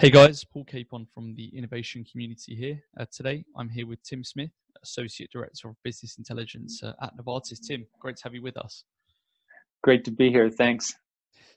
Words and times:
Hey 0.00 0.10
guys, 0.10 0.44
Paul 0.44 0.64
Capon 0.64 1.08
from 1.12 1.34
the 1.34 1.46
innovation 1.58 2.04
community 2.04 2.54
here. 2.54 2.80
Uh, 3.00 3.04
today 3.10 3.44
I'm 3.56 3.68
here 3.68 3.84
with 3.84 4.00
Tim 4.04 4.22
Smith, 4.22 4.52
Associate 4.84 5.28
Director 5.28 5.70
of 5.70 5.74
Business 5.82 6.18
Intelligence 6.18 6.80
uh, 6.84 6.92
at 7.02 7.16
Novartis. 7.16 7.58
Tim, 7.66 7.84
great 7.98 8.16
to 8.18 8.22
have 8.22 8.32
you 8.32 8.40
with 8.40 8.56
us. 8.56 8.84
Great 9.82 10.04
to 10.04 10.12
be 10.12 10.30
here. 10.30 10.50
Thanks. 10.50 10.94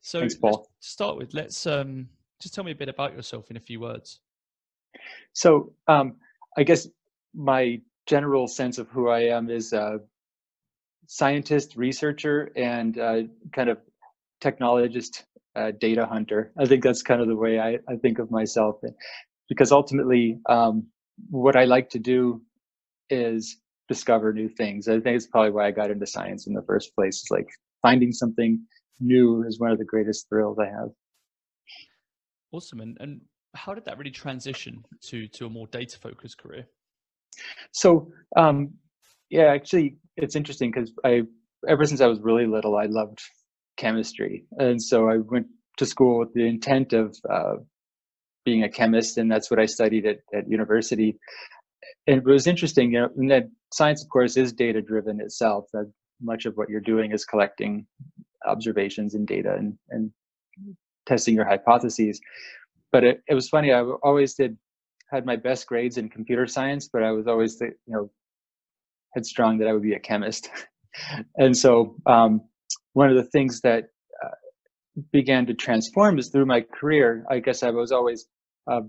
So, 0.01 0.21
Thanks, 0.21 0.33
Paul. 0.33 0.63
to 0.63 0.87
start 0.87 1.17
with, 1.17 1.35
let's 1.35 1.67
um, 1.67 2.09
just 2.41 2.55
tell 2.55 2.63
me 2.63 2.71
a 2.71 2.75
bit 2.75 2.89
about 2.89 3.15
yourself 3.15 3.51
in 3.51 3.57
a 3.57 3.59
few 3.59 3.79
words. 3.79 4.21
So, 5.33 5.73
um, 5.87 6.15
I 6.57 6.63
guess 6.63 6.87
my 7.35 7.79
general 8.07 8.47
sense 8.47 8.79
of 8.79 8.89
who 8.89 9.07
I 9.07 9.25
am 9.25 9.51
is 9.51 9.71
a 9.71 9.99
scientist, 11.05 11.75
researcher, 11.75 12.51
and 12.55 12.97
uh, 12.97 13.21
kind 13.53 13.69
of 13.69 13.77
technologist, 14.41 15.23
uh, 15.55 15.71
data 15.79 16.05
hunter. 16.05 16.51
I 16.57 16.65
think 16.65 16.83
that's 16.83 17.01
kind 17.01 17.21
of 17.21 17.27
the 17.27 17.35
way 17.35 17.59
I, 17.59 17.79
I 17.87 17.95
think 18.01 18.19
of 18.19 18.31
myself, 18.31 18.77
because 19.49 19.71
ultimately, 19.71 20.39
um, 20.49 20.87
what 21.29 21.55
I 21.55 21.65
like 21.65 21.89
to 21.91 21.99
do 21.99 22.41
is 23.09 23.57
discover 23.87 24.33
new 24.33 24.49
things. 24.49 24.87
I 24.87 24.99
think 24.99 25.17
it's 25.17 25.27
probably 25.27 25.51
why 25.51 25.67
I 25.67 25.71
got 25.71 25.91
into 25.91 26.07
science 26.07 26.47
in 26.47 26.53
the 26.53 26.63
first 26.63 26.95
place. 26.95 27.21
It's 27.21 27.31
like 27.31 27.47
finding 27.81 28.11
something 28.11 28.65
new 28.99 29.43
is 29.47 29.59
one 29.59 29.71
of 29.71 29.77
the 29.77 29.85
greatest 29.85 30.29
thrills 30.29 30.57
I 30.59 30.67
have. 30.67 30.89
Awesome. 32.51 32.79
And, 32.81 32.97
and 32.99 33.21
how 33.55 33.73
did 33.73 33.85
that 33.85 33.97
really 33.97 34.11
transition 34.11 34.83
to, 35.07 35.27
to 35.27 35.45
a 35.45 35.49
more 35.49 35.67
data 35.67 35.99
focused 35.99 36.37
career? 36.37 36.65
So, 37.71 38.11
um, 38.37 38.73
yeah, 39.29 39.45
actually, 39.45 39.97
it's 40.17 40.35
interesting 40.35 40.71
because 40.71 40.91
I, 41.03 41.23
ever 41.67 41.85
since 41.85 42.01
I 42.01 42.07
was 42.07 42.19
really 42.19 42.47
little, 42.47 42.77
I 42.77 42.85
loved 42.85 43.19
chemistry. 43.77 44.45
And 44.57 44.81
so 44.81 45.09
I 45.09 45.17
went 45.17 45.47
to 45.77 45.85
school 45.85 46.19
with 46.19 46.33
the 46.33 46.47
intent 46.47 46.93
of 46.93 47.17
uh, 47.29 47.55
being 48.45 48.63
a 48.63 48.69
chemist, 48.69 49.17
and 49.17 49.31
that's 49.31 49.49
what 49.49 49.59
I 49.59 49.65
studied 49.65 50.05
at, 50.05 50.19
at 50.33 50.49
university. 50.49 51.17
And 52.07 52.17
it 52.17 52.25
was 52.25 52.47
interesting, 52.47 52.93
you 52.93 52.99
know, 52.99 53.09
that 53.29 53.49
science, 53.73 54.03
of 54.03 54.09
course, 54.09 54.37
is 54.37 54.53
data 54.53 54.81
driven 54.81 55.21
itself. 55.21 55.65
That 55.73 55.91
much 56.21 56.45
of 56.45 56.55
what 56.55 56.69
you're 56.69 56.81
doing 56.81 57.11
is 57.11 57.25
collecting 57.25 57.85
observations 58.45 59.15
and 59.15 59.27
data 59.27 59.53
and, 59.53 59.77
and 59.89 60.11
testing 61.05 61.35
your 61.35 61.45
hypotheses. 61.45 62.19
But 62.91 63.03
it, 63.03 63.21
it 63.27 63.33
was 63.33 63.49
funny. 63.49 63.71
I 63.71 63.81
always 63.81 64.33
did 64.33 64.57
had 65.11 65.25
my 65.25 65.35
best 65.35 65.67
grades 65.67 65.97
in 65.97 66.09
computer 66.09 66.47
science, 66.47 66.89
but 66.91 67.03
I 67.03 67.11
was 67.11 67.27
always 67.27 67.57
the, 67.59 67.65
you 67.65 67.93
know 67.93 68.11
headstrong 69.13 69.57
that 69.57 69.67
I 69.67 69.73
would 69.73 69.81
be 69.81 69.93
a 69.93 69.99
chemist. 69.99 70.49
and 71.37 71.55
so 71.55 71.95
um, 72.05 72.41
one 72.93 73.09
of 73.09 73.15
the 73.15 73.29
things 73.31 73.61
that 73.61 73.85
uh, 74.23 74.29
began 75.11 75.45
to 75.47 75.53
transform 75.53 76.19
is 76.19 76.29
through 76.29 76.45
my 76.45 76.61
career. 76.61 77.25
I 77.29 77.39
guess 77.39 77.63
I 77.63 77.69
was 77.71 77.91
always 77.91 78.25
uh, 78.69 78.81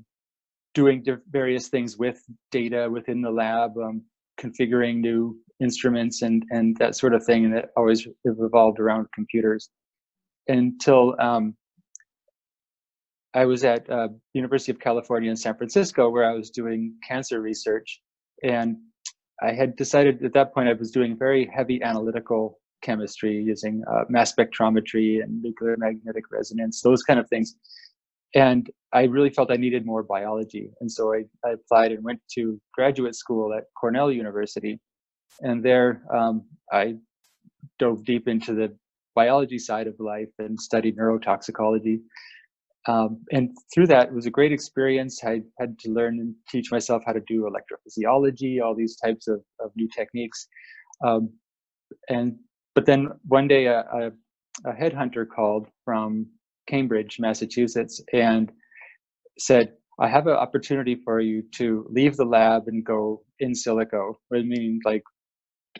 doing 0.75 1.05
various 1.31 1.69
things 1.69 1.97
with 1.97 2.23
data 2.51 2.89
within 2.91 3.21
the 3.23 3.31
lab, 3.31 3.77
um, 3.79 4.03
configuring 4.41 4.97
new 5.01 5.37
instruments 5.61 6.23
and 6.23 6.45
and 6.51 6.77
that 6.79 6.97
sort 6.97 7.15
of 7.15 7.25
thing, 7.25 7.45
and 7.45 7.55
it 7.55 7.67
always 7.77 8.07
revolved 8.25 8.81
around 8.81 9.07
computers 9.15 9.71
until 10.49 11.15
um, 11.21 11.55
I 13.35 13.47
was 13.47 13.65
at 13.65 13.89
uh, 13.89 14.09
University 14.35 14.73
of 14.73 14.81
California 14.81 15.31
in 15.31 15.37
San 15.37 15.57
Francisco, 15.57 16.11
where 16.11 16.29
I 16.29 16.35
was 16.35 16.51
doing 16.51 16.95
cancer 17.07 17.41
research, 17.41 18.01
and 18.43 18.77
I 19.43 19.53
had 19.53 19.77
decided 19.77 20.25
at 20.25 20.35
that 20.35 20.53
point 20.55 20.69
I 20.69 20.75
was 20.75 20.91
doing 20.91 21.17
very 21.19 21.51
heavy 21.55 21.83
analytical 21.83 22.59
chemistry 22.83 23.43
using 23.43 23.83
uh, 23.91 24.05
mass 24.09 24.35
spectrometry 24.35 25.23
and 25.23 25.43
nuclear 25.43 25.77
magnetic 25.79 26.25
resonance, 26.31 26.81
those 26.83 27.03
kind 27.03 27.19
of 27.19 27.29
things. 27.29 27.55
And 28.35 28.69
I 28.93 29.05
really 29.05 29.31
felt 29.31 29.51
I 29.51 29.57
needed 29.57 29.85
more 29.85 30.03
biology. 30.03 30.71
And 30.81 30.91
so 30.91 31.13
I, 31.15 31.25
I 31.45 31.53
applied 31.53 31.93
and 31.93 32.03
went 32.03 32.21
to 32.35 32.61
graduate 32.75 33.15
school 33.15 33.53
at 33.55 33.65
Cornell 33.79 34.11
University. 34.11 34.81
And 35.41 35.63
there 35.63 36.03
um, 36.15 36.45
I 36.73 36.97
dove 37.79 38.05
deep 38.05 38.29
into 38.29 38.55
the 38.55 38.75
biology 39.15 39.59
side 39.59 39.87
of 39.87 39.95
life 39.99 40.31
and 40.39 40.59
studied 40.59 40.97
neurotoxicology. 40.97 42.01
Um, 42.89 43.23
and 43.31 43.51
through 43.73 43.87
that, 43.89 44.09
it 44.09 44.15
was 44.15 44.27
a 44.27 44.31
great 44.31 44.53
experience. 44.53 45.23
I 45.25 45.43
had 45.61 45.79
to 45.81 45.91
learn 45.91 46.19
and 46.19 46.35
teach 46.49 46.73
myself 46.73 47.03
how 47.07 47.13
to 47.13 47.21
do 47.27 47.49
electrophysiology, 47.49 48.61
all 48.63 48.75
these 48.75 48.97
types 48.97 49.29
of, 49.29 49.41
of 49.61 49.71
new 49.77 49.89
techniques. 49.97 50.49
Um, 51.07 51.31
and 52.09 52.37
but 52.75 52.87
then 52.87 53.09
one 53.27 53.49
day, 53.49 53.67
a, 53.67 53.81
a, 53.81 54.11
a 54.65 54.73
headhunter 54.73 55.27
called 55.29 55.67
from 55.85 56.27
Cambridge, 56.69 57.19
Massachusetts, 57.21 58.01
and 58.13 58.53
said, 59.39 59.73
"I 60.01 60.09
have 60.09 60.27
an 60.27 60.35
opportunity 60.35 60.97
for 61.05 61.21
you 61.21 61.43
to 61.57 61.87
leave 61.91 62.17
the 62.17 62.25
lab 62.25 62.69
and 62.69 62.85
go 62.85 63.23
in 63.41 63.53
silico." 63.53 64.15
I 64.33 64.43
mean, 64.43 64.81
like 64.85 65.03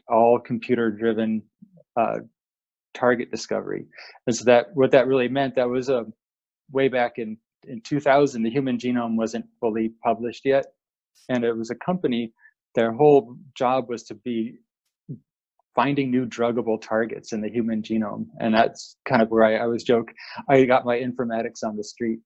all 0.09 0.39
computer-driven 0.39 1.43
uh, 1.97 2.19
target 2.95 3.31
discovery. 3.31 3.87
And 4.27 4.35
so 4.35 4.45
that 4.45 4.67
what 4.75 4.91
that 4.93 5.07
really 5.07 5.29
meant 5.29 5.55
that 5.57 5.69
was 5.69 5.89
a 5.89 6.07
way 6.71 6.89
back 6.89 7.15
in, 7.19 7.37
in 7.67 7.81
2000, 7.83 8.43
the 8.43 8.51
human 8.51 8.79
genome 8.79 9.17
wasn't 9.17 9.47
fully 9.61 9.93
published 10.03 10.45
yet. 10.45 10.67
And 11.29 11.45
it 11.45 11.57
was 11.57 11.71
a 11.71 11.75
company, 11.75 12.33
their 12.75 12.93
whole 12.93 13.37
job 13.57 13.89
was 13.89 14.03
to 14.05 14.15
be 14.15 14.57
finding 15.75 16.11
new 16.11 16.27
druggable 16.27 16.81
targets 16.81 17.33
in 17.33 17.41
the 17.41 17.49
human 17.49 17.83
genome. 17.83 18.27
And 18.41 18.55
that's 18.55 18.97
kind 19.09 19.23
of 19.23 19.31
where 19.31 19.45
I, 19.45 19.67
was 19.67 19.83
joke. 19.85 20.13
I 20.49 20.65
got 20.65 20.85
my 20.85 20.99
informatics 20.99 21.65
on 21.65 21.77
the 21.77 21.85
street 21.85 22.19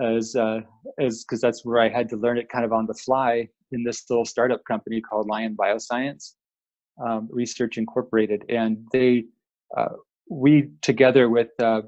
as, 0.00 0.34
uh, 0.34 0.60
as, 0.98 1.24
cause 1.28 1.40
that's 1.40 1.64
where 1.64 1.80
I 1.80 1.88
had 1.88 2.08
to 2.10 2.16
learn 2.16 2.38
it 2.38 2.48
kind 2.48 2.64
of 2.64 2.72
on 2.72 2.86
the 2.86 2.94
fly 2.94 3.48
in 3.72 3.84
this 3.84 4.04
little 4.08 4.24
startup 4.24 4.64
company 4.64 5.00
called 5.00 5.28
Lion 5.28 5.56
Bioscience 5.56 6.34
um, 7.04 7.28
Research 7.30 7.76
Incorporated. 7.76 8.44
And 8.48 8.86
they, 8.92 9.24
uh, 9.76 9.88
we 10.30 10.70
together 10.82 11.28
with 11.28 11.48
uh, 11.60 11.82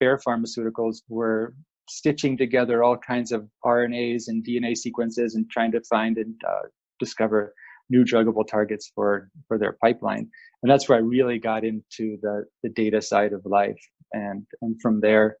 Bayer 0.00 0.18
Pharmaceuticals 0.26 1.02
were 1.08 1.54
stitching 1.88 2.36
together 2.36 2.82
all 2.82 2.96
kinds 2.96 3.32
of 3.32 3.48
RNAs 3.64 4.24
and 4.28 4.44
DNA 4.44 4.76
sequences 4.76 5.34
and 5.34 5.48
trying 5.50 5.72
to 5.72 5.80
find 5.82 6.18
and 6.18 6.34
uh, 6.48 6.68
discover 6.98 7.54
new 7.90 8.04
druggable 8.04 8.46
targets 8.46 8.90
for 8.94 9.30
for 9.48 9.58
their 9.58 9.76
pipeline. 9.82 10.28
And 10.62 10.70
that's 10.70 10.88
where 10.88 10.98
I 10.98 11.02
really 11.02 11.38
got 11.38 11.64
into 11.64 12.18
the 12.22 12.44
the 12.62 12.70
data 12.70 13.02
side 13.02 13.32
of 13.32 13.42
life. 13.44 13.78
And 14.12 14.46
and 14.62 14.76
from 14.82 15.00
there, 15.00 15.36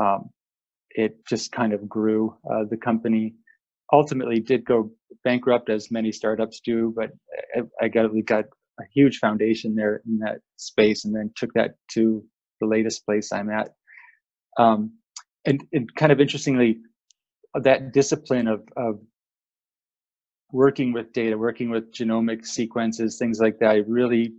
um, 0.00 0.30
it 0.90 1.16
just 1.28 1.52
kind 1.52 1.72
of 1.72 1.88
grew. 1.88 2.36
Uh, 2.50 2.64
the 2.70 2.76
company 2.76 3.34
ultimately 3.92 4.40
did 4.40 4.64
go 4.64 4.90
bankrupt, 5.24 5.70
as 5.70 5.90
many 5.90 6.12
startups 6.12 6.60
do, 6.64 6.92
but 6.96 7.10
I, 7.56 7.84
I 7.84 7.88
got 7.88 8.12
we 8.12 8.22
got 8.22 8.44
a 8.80 8.84
huge 8.94 9.18
foundation 9.18 9.74
there 9.74 10.02
in 10.06 10.18
that 10.18 10.38
space, 10.56 11.04
and 11.04 11.14
then 11.14 11.32
took 11.36 11.52
that 11.54 11.72
to 11.92 12.24
the 12.60 12.66
latest 12.66 13.04
place 13.06 13.32
I'm 13.32 13.50
at 13.50 13.70
um, 14.58 14.92
and, 15.46 15.64
and 15.72 15.94
kind 15.94 16.12
of 16.12 16.20
interestingly, 16.20 16.78
that 17.54 17.92
discipline 17.92 18.48
of, 18.48 18.62
of 18.76 19.00
working 20.52 20.92
with 20.92 21.12
data, 21.12 21.36
working 21.36 21.70
with 21.70 21.92
genomic 21.92 22.46
sequences, 22.46 23.18
things 23.18 23.40
like 23.40 23.58
that, 23.58 23.88
really 23.88 24.32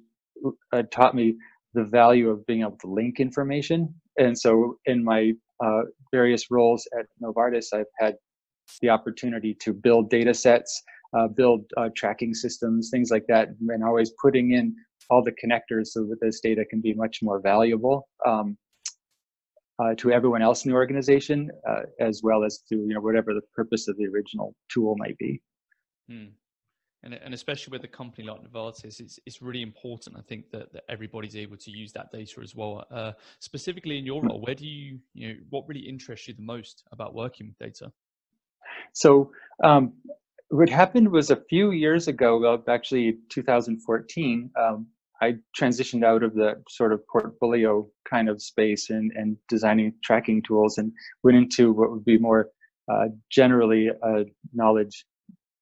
uh, 0.74 0.84
taught 0.92 1.16
me 1.16 1.38
the 1.74 1.84
value 1.84 2.30
of 2.30 2.46
being 2.46 2.62
able 2.62 2.78
to 2.78 2.88
link 2.88 3.20
information. 3.20 3.94
And 4.18 4.38
so, 4.38 4.78
in 4.86 5.04
my 5.04 5.34
uh, 5.64 5.82
various 6.12 6.50
roles 6.50 6.88
at 6.98 7.06
Novartis, 7.22 7.68
I've 7.74 7.86
had 8.00 8.16
the 8.82 8.90
opportunity 8.90 9.56
to 9.62 9.74
build 9.74 10.10
data 10.10 10.34
sets, 10.34 10.82
uh, 11.18 11.28
build 11.28 11.66
uh, 11.78 11.90
tracking 11.96 12.34
systems, 12.34 12.90
things 12.90 13.12
like 13.12 13.26
that, 13.28 13.50
and 13.68 13.84
always 13.84 14.12
putting 14.22 14.54
in 14.54 14.76
all 15.10 15.24
the 15.24 15.32
connectors 15.32 15.88
so 15.88 16.02
that 16.06 16.20
this 16.22 16.40
data 16.40 16.64
can 16.66 16.82
be 16.82 16.94
much 16.94 17.20
more 17.22 17.40
valuable. 17.40 18.08
Um, 18.26 18.58
uh, 19.82 19.96
to 19.96 20.12
everyone 20.12 20.42
else 20.42 20.66
in 20.66 20.72
the 20.72 20.76
organization, 20.76 21.50
uh, 21.68 21.84
as 22.02 22.20
well 22.22 22.44
as 22.44 22.60
to 22.68 22.76
you 22.76 22.94
know 22.94 23.00
whatever 23.00 23.34
the 23.34 23.42
purpose 23.56 23.88
of 23.88 23.96
the 23.98 24.06
original 24.08 24.54
tool 24.70 24.96
might 24.98 25.18
be. 25.18 25.42
Hmm. 26.10 26.26
And, 27.04 27.14
and 27.14 27.34
especially 27.34 27.72
with 27.72 27.86
a 27.86 27.88
company 27.88 28.28
like 28.28 28.42
Novartis, 28.42 29.00
it's 29.00 29.20
it's 29.26 29.42
really 29.42 29.62
important. 29.62 30.18
I 30.18 30.22
think 30.22 30.52
that, 30.52 30.74
that 30.74 30.84
everybody's 30.90 31.38
able 31.38 31.56
to 31.56 31.72
use 31.72 31.94
that 31.94 32.12
data 32.12 32.42
as 32.44 32.56
well. 32.56 32.86
Uh, 32.92 33.14
specifically 33.40 33.98
in 33.98 34.06
your 34.06 34.22
role, 34.22 34.42
where 34.42 34.56
do 34.56 34.68
you 34.68 35.00
you 35.14 35.30
know 35.30 35.36
what 35.50 35.66
really 35.70 35.88
interests 35.88 36.28
you 36.28 36.34
the 36.34 36.42
most 36.42 36.84
about 36.92 37.14
working 37.14 37.48
with 37.48 37.58
data? 37.58 37.90
So 38.92 39.32
um, 39.64 39.94
what 40.50 40.68
happened 40.68 41.10
was 41.10 41.30
a 41.30 41.42
few 41.50 41.72
years 41.72 42.08
ago, 42.08 42.62
actually 42.68 43.18
2014, 43.30 44.50
um, 44.60 44.88
I 45.22 45.36
transitioned 45.60 46.04
out 46.04 46.24
of 46.24 46.34
the 46.34 46.62
sort 46.70 46.92
of 46.92 47.06
portfolio 47.08 47.88
kind 48.10 48.30
of 48.30 48.42
space 48.42 48.90
and, 48.90 49.12
and 49.16 49.38
designing 49.48 49.94
tracking 50.04 50.42
tools 50.42 50.78
and 50.78 50.92
went 51.24 51.38
into 51.38 51.72
what 51.72 51.92
would 51.92 52.06
be 52.06 52.18
more 52.18 52.50
uh, 52.92 53.08
generally 53.30 53.90
a 53.90 54.26
knowledge 54.54 55.06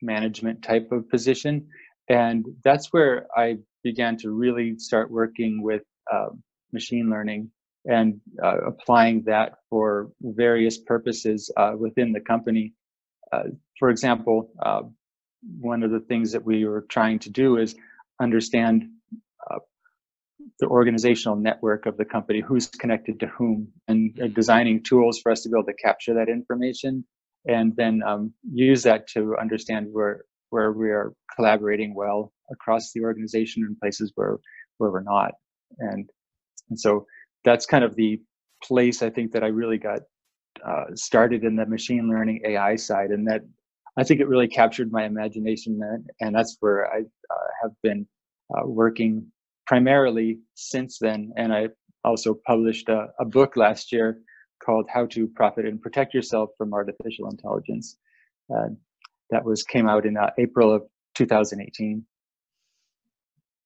management 0.02 0.62
type 0.64 0.92
of 0.92 1.10
position. 1.10 1.68
And 2.10 2.46
that's 2.64 2.88
where 2.94 3.28
I 3.36 3.58
began 3.84 4.18
to 4.18 4.32
really 4.32 4.78
start 4.78 5.12
working 5.12 5.62
with 5.62 5.84
uh, 6.12 6.30
machine 6.72 7.10
learning 7.10 7.52
and 7.86 8.20
uh, 8.44 8.58
applying 8.68 9.24
that 9.24 9.54
for 9.70 10.12
various 10.22 10.78
purposes 10.78 11.52
uh, 11.58 11.74
within 11.78 12.12
the 12.12 12.20
company. 12.20 12.74
Uh, 13.32 13.44
for 13.80 13.90
example, 13.90 14.52
uh, 14.64 14.82
one 15.60 15.84
of 15.84 15.92
the 15.92 16.00
things 16.02 16.32
that 16.32 16.44
we 16.44 16.66
were 16.66 16.86
trying 16.90 17.20
to 17.20 17.30
do 17.30 17.58
is 17.58 17.76
understand 18.20 18.90
uh, 19.50 19.60
the 20.60 20.68
organizational 20.68 21.38
network 21.38 21.86
of 21.86 21.98
the 21.98 22.06
company, 22.06 22.42
who's 22.42 22.68
connected 22.68 23.20
to 23.20 23.28
whom, 23.28 23.68
and 23.88 24.20
designing 24.34 24.84
tools 24.84 25.20
for 25.20 25.32
us 25.32 25.42
to 25.42 25.50
be 25.50 25.56
able 25.56 25.66
to 25.66 25.74
capture 25.74 26.16
that 26.16 26.30
information 26.30 27.06
and 27.48 27.76
then 27.76 28.02
um, 28.06 28.34
use 28.52 28.84
that 28.84 29.08
to 29.10 29.36
understand 29.38 29.88
where 29.92 30.24
where 30.50 30.72
we 30.72 30.90
are 30.90 31.14
collaborating 31.36 31.94
well 31.94 32.32
across 32.52 32.92
the 32.94 33.02
organization 33.02 33.64
and 33.64 33.80
places 33.80 34.12
where 34.16 34.38
where 34.78 34.92
we're 34.92 35.02
not. 35.02 35.32
And 35.80 36.10
and 36.70 36.80
so 36.80 37.06
that's 37.44 37.66
kind 37.66 37.84
of 37.84 37.96
the 37.96 38.20
place 38.64 39.02
i 39.02 39.10
think 39.10 39.32
that 39.32 39.44
i 39.44 39.48
really 39.48 39.78
got 39.78 40.00
uh, 40.66 40.86
started 40.96 41.44
in 41.44 41.56
the 41.56 41.66
machine 41.66 42.10
learning 42.10 42.42
ai 42.46 42.76
side 42.76 43.12
and 43.12 43.28
that 43.28 43.42
i 43.98 44.04
think 44.04 44.20
it 44.20 44.28
really 44.28 44.48
captured 44.48 44.92
my 44.92 45.06
imagination 45.06 45.80
and, 45.82 46.10
and 46.20 46.36
that's 46.36 46.58
where 46.60 46.92
i 46.92 47.00
uh, 47.00 47.48
have 47.62 47.72
been 47.84 48.08
uh, 48.56 48.66
working 48.66 49.26
primarily 49.68 50.40
since 50.56 50.98
then. 51.00 51.32
And 51.38 51.54
i 51.54 51.68
also 52.04 52.38
published 52.46 52.90
a, 52.90 53.08
a 53.20 53.26
book 53.26 53.56
last 53.56 53.92
year 53.92 54.20
called 54.64 54.88
how 54.90 55.06
to 55.08 55.28
profit 55.28 55.66
and 55.66 55.82
protect 55.82 56.14
yourself 56.14 56.50
from 56.58 56.74
artificial 56.74 57.30
intelligence. 57.30 57.98
That 59.30 59.44
was 59.44 59.64
came 59.64 59.88
out 59.90 60.06
in 60.06 60.16
uh, 60.18 60.30
april 60.38 60.74
of 60.74 60.84
2018 61.16 62.06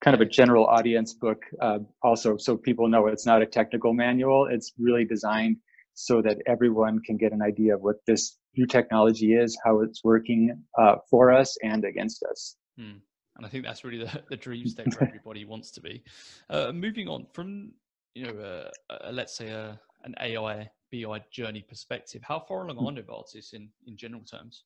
kind 0.01 0.15
of 0.15 0.21
a 0.21 0.25
general 0.25 0.65
audience 0.65 1.13
book 1.13 1.43
uh, 1.61 1.77
also 2.01 2.35
so 2.37 2.57
people 2.57 2.87
know 2.87 3.05
it's 3.07 3.25
not 3.25 3.41
a 3.41 3.45
technical 3.45 3.93
manual. 3.93 4.47
It's 4.49 4.73
really 4.79 5.05
designed 5.05 5.57
so 5.93 6.21
that 6.23 6.37
everyone 6.47 6.99
can 7.05 7.17
get 7.17 7.33
an 7.33 7.41
idea 7.41 7.75
of 7.75 7.81
what 7.81 7.97
this 8.07 8.37
new 8.57 8.65
technology 8.65 9.33
is 9.33 9.57
how 9.63 9.81
it's 9.81 10.03
working 10.03 10.63
uh, 10.77 10.95
for 11.09 11.31
us 11.31 11.55
and 11.63 11.85
against 11.85 12.23
us. 12.23 12.55
Hmm. 12.77 12.99
and 13.35 13.45
i 13.45 13.49
think 13.49 13.65
that's 13.65 13.83
really 13.83 13.99
the, 13.99 14.23
the 14.29 14.37
dream 14.37 14.65
state 14.65 14.87
where 14.97 15.07
everybody 15.09 15.45
wants 15.45 15.71
to 15.71 15.81
be. 15.81 16.03
Uh, 16.49 16.71
moving 16.71 17.07
on 17.07 17.27
from 17.33 17.71
you 18.15 18.25
know 18.25 18.39
uh, 18.39 18.69
uh, 18.89 19.11
let's 19.11 19.35
say 19.35 19.49
a, 19.49 19.79
an 20.03 20.15
ai 20.19 20.69
bi 20.91 21.21
journey 21.31 21.65
perspective? 21.67 22.21
How 22.23 22.39
far 22.39 22.67
along 22.67 22.97
are 22.97 23.01
novartis 23.01 23.53
in 23.53 23.69
in 23.87 23.97
general 23.97 24.23
terms? 24.23 24.63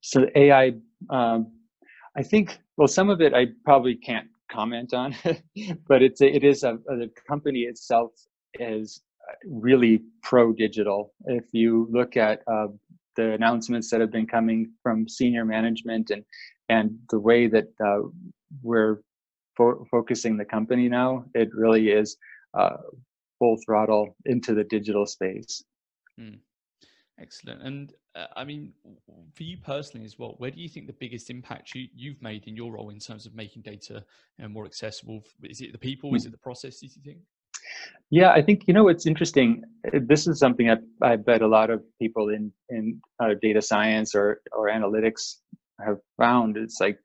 So 0.00 0.26
ai 0.34 0.74
um, 1.10 1.52
I 2.16 2.22
think, 2.22 2.58
well, 2.76 2.88
some 2.88 3.10
of 3.10 3.20
it 3.20 3.34
I 3.34 3.46
probably 3.64 3.96
can't 3.96 4.28
comment 4.50 4.94
on, 4.94 5.14
but 5.88 6.02
it's 6.02 6.20
a, 6.20 6.26
it 6.26 6.44
is 6.44 6.62
a, 6.62 6.78
the 6.86 7.10
company 7.26 7.60
itself 7.60 8.12
is 8.54 9.02
really 9.46 10.02
pro 10.22 10.52
digital. 10.52 11.12
If 11.26 11.44
you 11.52 11.88
look 11.90 12.16
at 12.16 12.42
uh, 12.46 12.68
the 13.16 13.32
announcements 13.32 13.90
that 13.90 14.00
have 14.00 14.12
been 14.12 14.26
coming 14.26 14.72
from 14.82 15.08
senior 15.08 15.44
management 15.44 16.10
and 16.10 16.24
and 16.68 16.98
the 17.10 17.18
way 17.18 17.46
that 17.46 17.68
uh, 17.84 18.08
we're 18.62 19.00
fo- 19.56 19.84
focusing 19.90 20.36
the 20.36 20.44
company 20.44 20.88
now, 20.88 21.24
it 21.34 21.48
really 21.52 21.90
is 21.90 22.16
uh, 22.58 22.76
full 23.38 23.56
throttle 23.64 24.16
into 24.26 24.54
the 24.54 24.64
digital 24.64 25.06
space. 25.06 25.62
Hmm. 26.18 26.34
Excellent. 27.20 27.62
And 27.62 27.92
uh, 28.16 28.26
I 28.36 28.44
mean, 28.44 28.72
for 29.34 29.44
you 29.44 29.56
personally 29.56 30.04
as 30.04 30.18
well, 30.18 30.34
where 30.38 30.50
do 30.50 30.60
you 30.60 30.68
think 30.68 30.86
the 30.86 30.92
biggest 30.94 31.30
impact 31.30 31.74
you, 31.74 31.86
you've 31.94 32.20
made 32.20 32.46
in 32.48 32.56
your 32.56 32.72
role 32.72 32.90
in 32.90 32.98
terms 32.98 33.24
of 33.26 33.34
making 33.34 33.62
data 33.62 34.04
know, 34.38 34.48
more 34.48 34.66
accessible? 34.66 35.22
Is 35.42 35.60
it 35.60 35.72
the 35.72 35.78
people? 35.78 36.14
Is 36.14 36.26
it 36.26 36.32
the 36.32 36.38
processes? 36.38 36.96
You 36.96 37.02
think? 37.02 37.18
Yeah, 38.10 38.30
I 38.30 38.42
think 38.42 38.64
you 38.66 38.74
know 38.74 38.88
it's 38.88 39.06
interesting. 39.06 39.62
Uh, 39.86 40.00
this 40.02 40.26
is 40.26 40.38
something 40.38 40.66
that 40.66 40.82
I 41.02 41.16
bet 41.16 41.42
a 41.42 41.46
lot 41.46 41.70
of 41.70 41.82
people 42.00 42.28
in 42.28 42.52
in 42.68 43.00
uh, 43.20 43.34
data 43.40 43.62
science 43.62 44.14
or 44.14 44.40
or 44.52 44.68
analytics 44.68 45.36
have 45.80 45.98
found. 46.18 46.56
It's 46.56 46.80
like 46.80 46.98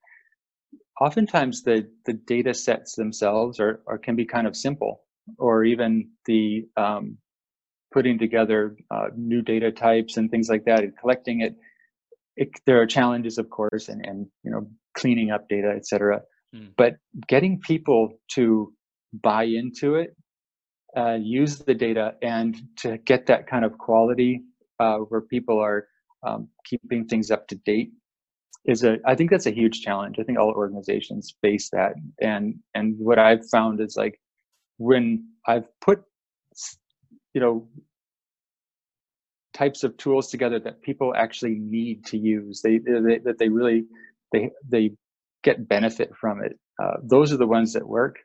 oftentimes 1.00 1.64
the 1.64 1.88
the 2.06 2.14
data 2.14 2.54
sets 2.54 2.96
themselves 2.96 3.60
are, 3.60 3.82
are 3.88 3.98
can 3.98 4.16
be 4.16 4.26
kind 4.26 4.48
of 4.48 4.56
simple, 4.56 5.02
or 5.38 5.64
even 5.64 6.10
the 6.26 6.66
um, 6.78 7.18
putting 7.92 8.20
together 8.20 8.76
uh, 8.92 9.08
new 9.16 9.42
data 9.42 9.72
types 9.72 10.18
and 10.18 10.30
things 10.30 10.50
like 10.50 10.66
that 10.66 10.80
and 10.80 10.98
collecting 10.98 11.42
it, 11.42 11.56
it 12.36 12.50
there 12.66 12.82
are 12.82 12.86
challenges 12.86 13.38
of 13.38 13.50
course 13.50 13.90
and, 13.90 14.06
and 14.06 14.28
you 14.44 14.52
know 14.52 14.68
cleaning 14.96 15.32
up 15.32 15.48
data 15.50 15.74
etc 15.76 16.22
mm. 16.56 16.70
but 16.78 16.96
getting 17.28 17.60
people 17.60 18.20
to 18.30 18.74
buy 19.14 19.44
into 19.44 19.96
it 19.96 20.16
uh, 20.98 21.18
use 21.20 21.60
the 21.60 21.74
data 21.74 22.14
and 22.22 22.58
to 22.78 22.98
get 23.00 23.28
that 23.28 23.48
kind 23.48 23.64
of 23.64 23.78
quality 23.78 24.42
uh, 24.80 24.98
where 24.98 25.22
people 25.22 25.60
are 25.60 25.88
um, 26.26 26.48
keeping 26.66 27.06
things 27.06 27.32
up 27.32 27.48
to 27.48 27.56
date 27.56 27.92
is 28.66 28.84
a 28.84 28.98
i 29.06 29.16
think 29.16 29.30
that's 29.30 29.46
a 29.46 29.52
huge 29.52 29.82
challenge. 29.82 30.18
I 30.20 30.24
think 30.24 30.38
all 30.38 30.50
organizations 30.50 31.36
face 31.42 31.70
that. 31.72 31.94
And 32.22 32.56
and 32.74 32.96
what 33.00 33.20
i've 33.20 33.48
found 33.50 33.80
is 33.82 33.96
like 33.96 34.20
when 34.80 35.26
i've 35.48 35.68
put 35.82 36.04
you 37.36 37.42
know 37.42 37.68
types 39.54 39.84
of 39.84 39.98
tools 39.98 40.30
together 40.32 40.60
that 40.60 40.82
people 40.84 41.14
actually 41.16 41.58
need 41.60 42.06
to 42.06 42.18
use 42.18 42.62
they, 42.64 42.80
they 42.80 43.20
that 43.20 43.38
they 43.40 43.50
really 43.50 43.86
they 44.34 44.52
they 44.70 44.92
get 45.44 45.70
benefit 45.70 46.12
from 46.20 46.44
it 46.44 46.60
uh, 46.82 46.98
those 47.04 47.34
are 47.34 47.38
the 47.38 47.48
ones 47.48 47.74
that 47.74 47.88
work. 47.88 48.18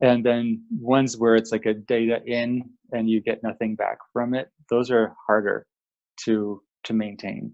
And 0.00 0.24
then 0.24 0.64
ones 0.78 1.16
where 1.16 1.36
it's 1.36 1.52
like 1.52 1.66
a 1.66 1.74
data 1.74 2.20
in 2.26 2.64
and 2.92 3.08
you 3.08 3.20
get 3.22 3.42
nothing 3.42 3.76
back 3.76 3.98
from 4.12 4.34
it 4.34 4.48
those 4.70 4.90
are 4.90 5.14
harder 5.26 5.66
to 6.24 6.62
to 6.84 6.94
maintain. 6.94 7.52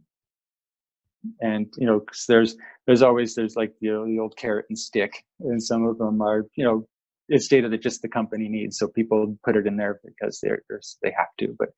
And 1.40 1.73
you 1.76 1.87
know 1.87 2.05
there's 2.29 2.56
there's 2.87 3.02
always 3.02 3.34
there's 3.34 3.56
like 3.56 3.75
the, 3.81 3.90
the 4.06 4.19
old 4.20 4.37
carrot 4.37 4.67
and 4.70 4.79
stick 4.79 5.25
and 5.40 5.62
some 5.62 5.87
of 5.87 5.99
them 5.99 6.20
are 6.23 6.46
you 6.56 6.64
know 6.64 6.87
it's 7.32 7.49
data 7.49 7.69
that 7.69 7.82
just 7.82 8.02
the 8.02 8.08
company 8.08 8.49
needs, 8.49 8.79
so 8.79 8.88
people 8.88 9.37
put 9.44 9.56
it 9.56 9.67
in 9.67 9.76
there 9.76 10.00
because 10.05 10.38
they're, 10.43 10.62
they're 10.69 10.81
they 11.02 11.12
have 11.17 11.34
to. 11.38 11.56
But 11.58 11.70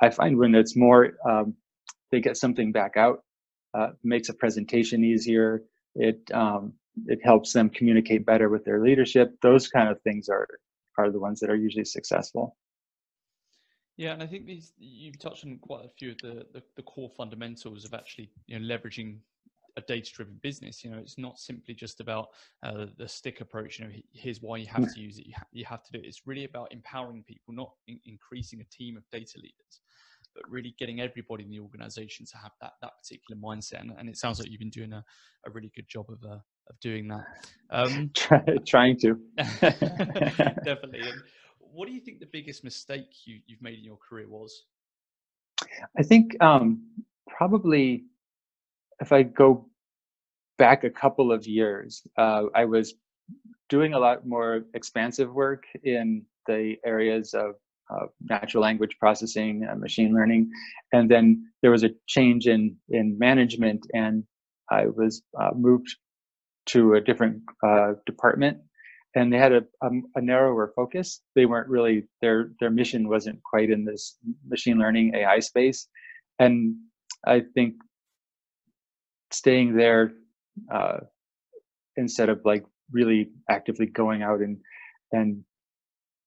I 0.00 0.10
find 0.10 0.38
when 0.38 0.54
it's 0.54 0.74
more, 0.74 1.10
um, 1.28 1.54
they 2.10 2.20
get 2.20 2.36
something 2.36 2.72
back 2.72 2.96
out, 2.96 3.22
uh, 3.74 3.90
makes 4.02 4.30
a 4.30 4.34
presentation 4.34 5.04
easier. 5.04 5.62
It 5.94 6.30
um, 6.32 6.72
it 7.06 7.20
helps 7.22 7.52
them 7.52 7.68
communicate 7.68 8.24
better 8.24 8.48
with 8.48 8.64
their 8.64 8.82
leadership. 8.82 9.36
Those 9.42 9.68
kind 9.68 9.90
of 9.90 10.00
things 10.00 10.30
are 10.30 10.48
are 10.98 11.10
the 11.10 11.20
ones 11.20 11.40
that 11.40 11.50
are 11.50 11.56
usually 11.56 11.84
successful. 11.84 12.56
Yeah, 13.98 14.12
and 14.12 14.22
I 14.22 14.26
think 14.26 14.46
these 14.46 14.72
you've 14.78 15.18
touched 15.18 15.44
on 15.44 15.58
quite 15.58 15.84
a 15.84 15.90
few 15.98 16.12
of 16.12 16.18
the, 16.18 16.46
the, 16.54 16.62
the 16.76 16.82
core 16.82 17.10
fundamentals 17.16 17.84
of 17.84 17.92
actually 17.92 18.30
you 18.46 18.58
know 18.58 18.74
leveraging 18.74 19.18
a 19.76 19.80
data 19.82 20.10
driven 20.12 20.38
business. 20.42 20.84
You 20.84 20.90
know 20.90 20.98
it's 20.98 21.18
not 21.18 21.38
simply 21.38 21.74
just 21.74 22.00
about 22.00 22.28
uh, 22.62 22.86
the 22.96 23.08
stick 23.08 23.40
approach 23.40 23.78
you 23.78 23.84
know 23.86 23.92
here's 24.12 24.40
why 24.40 24.56
you 24.58 24.66
have 24.66 24.92
to 24.92 25.00
use 25.00 25.18
it 25.18 25.26
you, 25.26 25.34
ha- 25.36 25.46
you 25.52 25.64
have 25.64 25.82
to 25.84 25.92
do 25.92 25.98
it. 25.98 26.06
It's 26.06 26.26
really 26.26 26.44
about 26.44 26.72
empowering 26.72 27.24
people 27.24 27.54
not 27.54 27.72
in- 27.86 28.00
increasing 28.04 28.60
a 28.60 28.64
team 28.64 28.96
of 28.96 29.04
data 29.10 29.38
leaders 29.38 29.80
but 30.36 30.48
really 30.50 30.74
getting 30.78 31.00
everybody 31.00 31.44
in 31.44 31.50
the 31.50 31.58
organization 31.58 32.26
to 32.26 32.36
have 32.36 32.52
that 32.60 32.72
that 32.82 32.92
particular 33.02 33.40
mindset. 33.40 33.80
And, 33.80 33.92
and 33.98 34.08
it 34.08 34.16
sounds 34.16 34.38
like 34.38 34.50
you've 34.50 34.60
been 34.60 34.70
doing 34.70 34.92
a, 34.92 35.04
a 35.46 35.50
really 35.50 35.72
good 35.74 35.88
job 35.88 36.06
of 36.10 36.22
uh, 36.22 36.38
of 36.68 36.80
doing 36.80 37.08
that. 37.08 37.24
Um, 37.70 38.10
trying 38.66 38.98
to. 38.98 39.18
Definitely. 39.36 41.00
And 41.00 41.22
what 41.58 41.86
do 41.86 41.94
you 41.94 42.00
think 42.00 42.20
the 42.20 42.28
biggest 42.32 42.64
mistake 42.64 43.06
you, 43.24 43.40
you've 43.46 43.62
made 43.62 43.78
in 43.78 43.84
your 43.84 43.98
career 44.08 44.28
was? 44.28 44.64
I 45.98 46.02
think 46.02 46.36
um, 46.42 46.82
probably 47.28 48.04
if 49.00 49.12
I 49.12 49.22
go 49.22 49.68
back 50.58 50.84
a 50.84 50.90
couple 50.90 51.32
of 51.32 51.46
years, 51.46 52.02
uh, 52.16 52.44
I 52.54 52.64
was 52.64 52.94
doing 53.68 53.94
a 53.94 53.98
lot 53.98 54.26
more 54.26 54.64
expansive 54.74 55.32
work 55.32 55.64
in 55.82 56.24
the 56.46 56.76
areas 56.84 57.34
of 57.34 57.56
uh, 57.90 58.06
natural 58.20 58.62
language 58.62 58.96
processing, 58.98 59.64
and 59.68 59.80
machine 59.80 60.12
learning, 60.12 60.50
and 60.92 61.08
then 61.08 61.46
there 61.62 61.70
was 61.70 61.84
a 61.84 61.90
change 62.08 62.46
in 62.48 62.76
in 62.88 63.16
management, 63.18 63.86
and 63.94 64.24
I 64.70 64.86
was 64.86 65.22
uh, 65.40 65.50
moved 65.54 65.94
to 66.66 66.94
a 66.94 67.00
different 67.00 67.42
uh, 67.64 67.92
department, 68.04 68.58
and 69.14 69.32
they 69.32 69.38
had 69.38 69.52
a, 69.52 69.62
a, 69.82 69.90
a, 70.16 70.20
narrower 70.20 70.72
focus. 70.74 71.20
They 71.36 71.46
weren't 71.46 71.68
really 71.68 72.08
their 72.20 72.50
their 72.58 72.70
mission 72.70 73.08
wasn't 73.08 73.40
quite 73.44 73.70
in 73.70 73.84
this 73.84 74.16
machine 74.48 74.78
learning 74.78 75.14
AI 75.14 75.38
space, 75.38 75.86
and 76.40 76.74
I 77.24 77.42
think 77.54 77.74
staying 79.36 79.76
there 79.76 80.12
uh, 80.72 80.98
instead 81.96 82.28
of 82.28 82.40
like 82.44 82.64
really 82.92 83.30
actively 83.50 83.86
going 83.86 84.22
out 84.22 84.40
and 84.40 84.58
and 85.12 85.42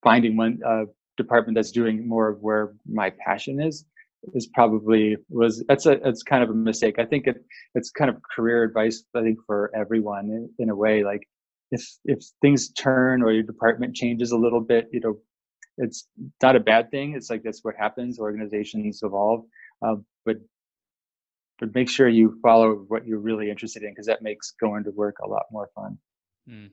finding 0.04 0.38
one 0.38 0.60
uh, 0.66 0.86
department 1.18 1.56
that's 1.56 1.72
doing 1.72 2.08
more 2.08 2.30
of 2.30 2.40
where 2.42 2.74
my 2.86 3.12
passion 3.26 3.62
is 3.62 3.86
is 4.34 4.48
probably 4.54 5.16
was 5.30 5.64
that's 5.68 5.86
a 5.86 5.94
it's 6.08 6.24
kind 6.24 6.44
of 6.44 6.50
a 6.50 6.54
mistake. 6.54 6.96
I 7.00 7.06
think 7.06 7.28
it 7.28 7.38
it's 7.76 7.92
kind 7.92 8.10
of 8.10 8.18
career 8.36 8.64
advice. 8.64 9.04
I 9.16 9.22
think 9.22 9.40
for 9.46 9.72
everyone 9.76 10.26
in, 10.26 10.50
in 10.60 10.70
a 10.70 10.76
way, 10.76 11.04
like 11.04 11.24
if 11.72 11.84
if 12.06 12.20
things 12.42 12.72
turn 12.72 13.22
or 13.24 13.32
your 13.32 13.44
department 13.44 13.96
changes 13.96 14.32
a 14.32 14.38
little 14.38 14.62
bit, 14.62 14.88
you 14.92 15.00
know, 15.00 15.18
it's 15.78 16.08
not 16.44 16.56
a 16.56 16.60
bad 16.60 16.92
thing. 16.92 17.16
It's 17.16 17.30
like 17.30 17.44
that's 17.44 17.64
what 17.64 17.76
happens. 17.78 18.20
Organizations 18.20 19.02
evolve, 19.04 19.46
uh, 19.86 19.96
but 20.26 20.38
but 21.60 21.76
make 21.76 21.90
sure 21.90 22.08
you 22.08 22.40
follow 22.42 22.86
what 22.88 23.06
you're 23.06 23.20
really 23.20 23.50
interested 23.50 23.84
in 23.84 23.92
because 23.92 24.06
that 24.06 24.22
makes 24.22 24.52
going 24.60 24.84
to 24.84 24.92
work 24.92 25.18
a 25.24 25.28
lot 25.28 25.44
more 25.52 25.70
fun. 25.76 25.98
Mm. 26.50 26.70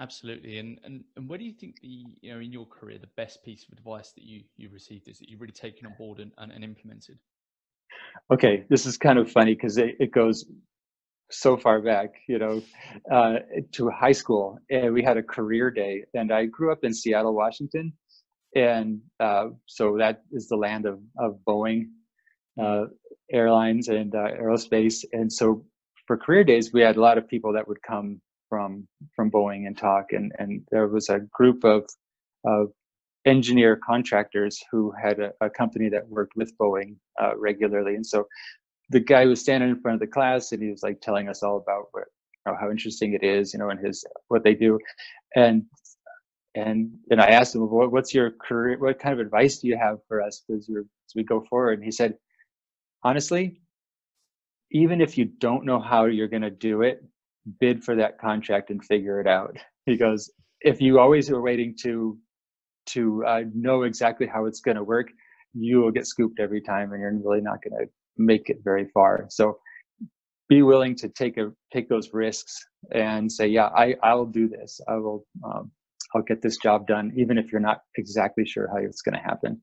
Absolutely. 0.00 0.58
And, 0.58 0.80
and 0.82 1.04
and 1.16 1.28
what 1.28 1.38
do 1.38 1.44
you 1.44 1.52
think 1.52 1.80
the 1.80 2.04
you 2.22 2.32
know 2.32 2.40
in 2.40 2.50
your 2.50 2.66
career 2.66 2.98
the 2.98 3.06
best 3.16 3.44
piece 3.44 3.66
of 3.66 3.76
advice 3.76 4.12
that 4.12 4.24
you 4.24 4.42
you 4.56 4.70
received 4.70 5.08
is 5.08 5.18
that 5.18 5.28
you've 5.28 5.40
really 5.40 5.52
taken 5.52 5.86
on 5.86 5.94
board 5.98 6.20
and, 6.20 6.32
and, 6.38 6.50
and 6.50 6.64
implemented? 6.64 7.18
Okay, 8.32 8.64
this 8.70 8.86
is 8.86 8.96
kind 8.96 9.18
of 9.18 9.30
funny 9.30 9.54
because 9.54 9.76
it, 9.76 9.96
it 10.00 10.10
goes 10.10 10.46
so 11.30 11.56
far 11.56 11.80
back, 11.80 12.14
you 12.28 12.38
know, 12.38 12.62
uh, 13.12 13.34
to 13.72 13.90
high 13.90 14.12
school, 14.12 14.58
and 14.70 14.92
we 14.92 15.02
had 15.02 15.16
a 15.16 15.22
career 15.22 15.70
day. 15.70 16.02
And 16.14 16.32
I 16.32 16.46
grew 16.46 16.72
up 16.72 16.82
in 16.82 16.94
Seattle, 16.94 17.34
Washington, 17.34 17.92
and 18.56 19.00
uh, 19.20 19.48
so 19.66 19.96
that 19.98 20.22
is 20.32 20.48
the 20.48 20.56
land 20.56 20.86
of 20.86 20.98
of 21.18 21.38
Boeing 21.46 21.88
uh, 22.60 22.84
airlines 23.32 23.88
and 23.88 24.14
uh, 24.14 24.28
aerospace. 24.40 25.04
And 25.12 25.32
so 25.32 25.64
for 26.06 26.16
career 26.16 26.44
days, 26.44 26.72
we 26.72 26.82
had 26.82 26.96
a 26.96 27.00
lot 27.00 27.18
of 27.18 27.28
people 27.28 27.54
that 27.54 27.68
would 27.68 27.82
come 27.82 28.20
from 28.48 28.88
from 29.16 29.30
Boeing 29.30 29.66
and 29.66 29.76
talk, 29.78 30.12
and 30.12 30.32
and 30.38 30.62
there 30.70 30.88
was 30.88 31.08
a 31.08 31.20
group 31.32 31.64
of 31.64 31.88
of 32.44 32.72
engineer 33.26 33.76
contractors 33.86 34.60
who 34.72 34.92
had 35.02 35.20
a, 35.20 35.32
a 35.42 35.50
company 35.50 35.88
that 35.90 36.08
worked 36.08 36.34
with 36.36 36.56
Boeing 36.58 36.96
uh, 37.22 37.36
regularly, 37.38 37.94
and 37.96 38.06
so 38.06 38.26
the 38.90 39.00
guy 39.00 39.26
was 39.26 39.40
standing 39.40 39.70
in 39.70 39.80
front 39.80 39.94
of 39.94 40.00
the 40.00 40.06
class 40.12 40.52
and 40.52 40.62
he 40.62 40.70
was 40.70 40.82
like 40.82 41.00
telling 41.00 41.28
us 41.28 41.42
all 41.42 41.56
about 41.58 41.86
what 41.92 42.04
you 42.46 42.52
know, 42.52 42.58
how 42.60 42.70
interesting 42.70 43.14
it 43.14 43.24
is, 43.24 43.52
you 43.52 43.58
know, 43.58 43.70
and 43.70 43.84
his 43.84 44.04
what 44.28 44.44
they 44.44 44.54
do, 44.54 44.78
and 45.36 45.64
and 46.54 46.92
and 47.10 47.20
I 47.20 47.28
asked 47.28 47.54
him, 47.56 47.62
what, 47.70 47.92
what's 47.92 48.14
your 48.14 48.32
career? 48.32 48.78
What 48.78 49.00
kind 49.00 49.14
of 49.14 49.20
advice 49.24 49.58
do 49.60 49.68
you 49.68 49.78
have 49.78 49.98
for 50.08 50.22
us 50.22 50.42
as 50.54 50.68
we 51.16 51.24
go 51.24 51.44
forward? 51.50 51.74
And 51.74 51.84
he 51.84 51.92
said, 51.92 52.16
honestly, 53.02 53.60
even 54.72 55.00
if 55.00 55.18
you 55.18 55.24
don't 55.24 55.64
know 55.64 55.80
how 55.80 56.06
you're 56.06 56.28
going 56.28 56.42
to 56.42 56.50
do 56.50 56.82
it, 56.82 57.02
bid 57.58 57.82
for 57.82 57.96
that 57.96 58.18
contract 58.18 58.70
and 58.70 58.84
figure 58.84 59.20
it 59.20 59.26
out. 59.26 59.56
Because 59.86 60.30
if 60.60 60.80
you 60.80 61.00
always 61.00 61.30
are 61.30 61.40
waiting 61.40 61.74
to 61.82 62.16
to 62.86 63.24
uh, 63.26 63.42
know 63.54 63.82
exactly 63.82 64.26
how 64.26 64.44
it's 64.44 64.60
going 64.60 64.76
to 64.76 64.84
work, 64.84 65.08
you 65.54 65.78
will 65.80 65.90
get 65.90 66.06
scooped 66.06 66.38
every 66.38 66.60
time, 66.60 66.92
and 66.92 67.00
you're 67.00 67.18
really 67.24 67.40
not 67.40 67.58
going 67.62 67.76
to 67.80 67.90
make 68.18 68.50
it 68.50 68.58
very 68.62 68.86
far. 68.92 69.26
So 69.30 69.58
be 70.48 70.62
willing 70.62 70.94
to 70.96 71.08
take 71.08 71.38
a 71.38 71.50
take 71.72 71.88
those 71.88 72.12
risks 72.12 72.54
and 72.92 73.32
say, 73.32 73.46
yeah, 73.48 73.68
I 73.68 73.96
I'll 74.02 74.26
do 74.26 74.48
this. 74.48 74.80
I 74.86 74.96
will 74.96 75.24
um, 75.44 75.72
I'll 76.14 76.22
get 76.22 76.42
this 76.42 76.58
job 76.58 76.86
done, 76.86 77.12
even 77.16 77.38
if 77.38 77.50
you're 77.50 77.60
not 77.60 77.78
exactly 77.96 78.44
sure 78.44 78.68
how 78.68 78.78
it's 78.78 79.02
going 79.02 79.14
to 79.14 79.22
happen. 79.22 79.62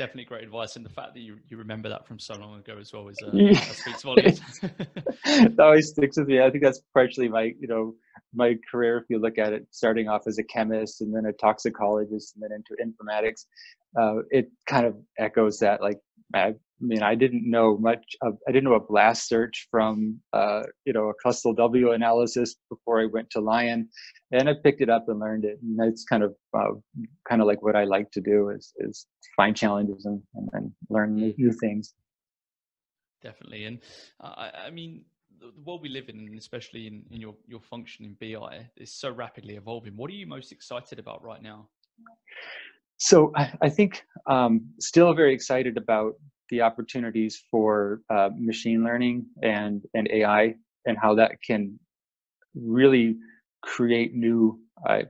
Definitely 0.00 0.24
great 0.24 0.44
advice, 0.44 0.76
and 0.76 0.84
the 0.84 0.88
fact 0.88 1.12
that 1.12 1.20
you, 1.20 1.36
you 1.50 1.58
remember 1.58 1.90
that 1.90 2.06
from 2.06 2.18
so 2.18 2.34
long 2.34 2.58
ago 2.58 2.78
as 2.80 2.90
well 2.90 3.06
is 3.08 3.18
uh, 3.22 3.28
yeah. 3.34 3.60
speaks 3.60 4.02
volumes. 4.02 4.40
that 4.62 5.60
always 5.60 5.90
sticks 5.90 6.16
with 6.16 6.26
me. 6.26 6.40
I 6.40 6.48
think 6.50 6.64
that's 6.64 6.80
partially 6.94 7.28
my 7.28 7.52
you 7.60 7.68
know 7.68 7.92
my 8.34 8.56
career. 8.70 8.96
If 8.96 9.04
you 9.10 9.18
look 9.18 9.36
at 9.36 9.52
it, 9.52 9.66
starting 9.72 10.08
off 10.08 10.22
as 10.26 10.38
a 10.38 10.42
chemist 10.44 11.02
and 11.02 11.14
then 11.14 11.26
a 11.26 11.34
toxicologist 11.34 12.34
and 12.34 12.42
then 12.42 12.50
into 12.50 12.82
informatics, 12.82 13.44
uh, 14.00 14.22
it 14.30 14.50
kind 14.66 14.86
of 14.86 14.96
echoes 15.18 15.58
that 15.58 15.82
like 15.82 15.98
I 16.34 16.54
mean, 16.80 17.02
I 17.02 17.14
didn't 17.14 17.48
know 17.48 17.76
much 17.78 18.04
of, 18.22 18.38
I 18.48 18.52
didn't 18.52 18.64
know 18.64 18.74
a 18.74 18.80
blast 18.80 19.28
search 19.28 19.68
from, 19.70 20.20
uh, 20.32 20.62
you 20.84 20.92
know, 20.92 21.10
a 21.10 21.14
clustal 21.24 21.54
W 21.56 21.92
analysis 21.92 22.56
before 22.68 23.00
I 23.00 23.06
went 23.06 23.30
to 23.30 23.40
Lion 23.40 23.88
and 24.32 24.48
I 24.48 24.54
picked 24.62 24.80
it 24.80 24.88
up 24.88 25.04
and 25.08 25.20
learned 25.20 25.44
it. 25.44 25.58
And 25.62 25.78
that's 25.78 26.04
kind 26.04 26.22
of, 26.22 26.34
uh, 26.56 26.72
kind 27.28 27.40
of 27.40 27.46
like 27.46 27.62
what 27.62 27.76
I 27.76 27.84
like 27.84 28.10
to 28.12 28.20
do 28.20 28.50
is, 28.50 28.72
is 28.78 29.06
find 29.36 29.56
challenges 29.56 30.06
and, 30.06 30.22
and, 30.34 30.48
and 30.52 30.72
learn 30.88 31.14
new, 31.14 31.34
new, 31.36 31.52
things. 31.52 31.94
Definitely. 33.22 33.64
And 33.66 33.78
uh, 34.20 34.50
I 34.66 34.70
mean, 34.70 35.04
the 35.38 35.52
world 35.64 35.82
we 35.82 35.88
live 35.88 36.08
in, 36.08 36.18
and 36.18 36.38
especially 36.38 36.86
in, 36.86 37.02
in 37.10 37.20
your, 37.20 37.34
your 37.46 37.60
function 37.60 38.04
in 38.04 38.14
BI 38.14 38.66
is 38.76 38.92
so 38.92 39.10
rapidly 39.10 39.56
evolving. 39.56 39.96
What 39.96 40.10
are 40.10 40.14
you 40.14 40.26
most 40.26 40.52
excited 40.52 40.98
about 40.98 41.22
right 41.22 41.42
now? 41.42 41.68
So 43.00 43.32
I, 43.34 43.52
I 43.62 43.68
think 43.70 44.04
um, 44.26 44.68
still 44.78 45.14
very 45.14 45.32
excited 45.32 45.78
about 45.78 46.14
the 46.50 46.60
opportunities 46.62 47.42
for 47.50 48.00
uh, 48.10 48.30
machine 48.36 48.84
learning 48.84 49.26
and 49.42 49.82
and 49.94 50.08
AI 50.12 50.54
and 50.86 50.98
how 51.00 51.14
that 51.14 51.42
can 51.46 51.78
really 52.54 53.16
create 53.62 54.14
new 54.14 54.58
I 54.86 55.04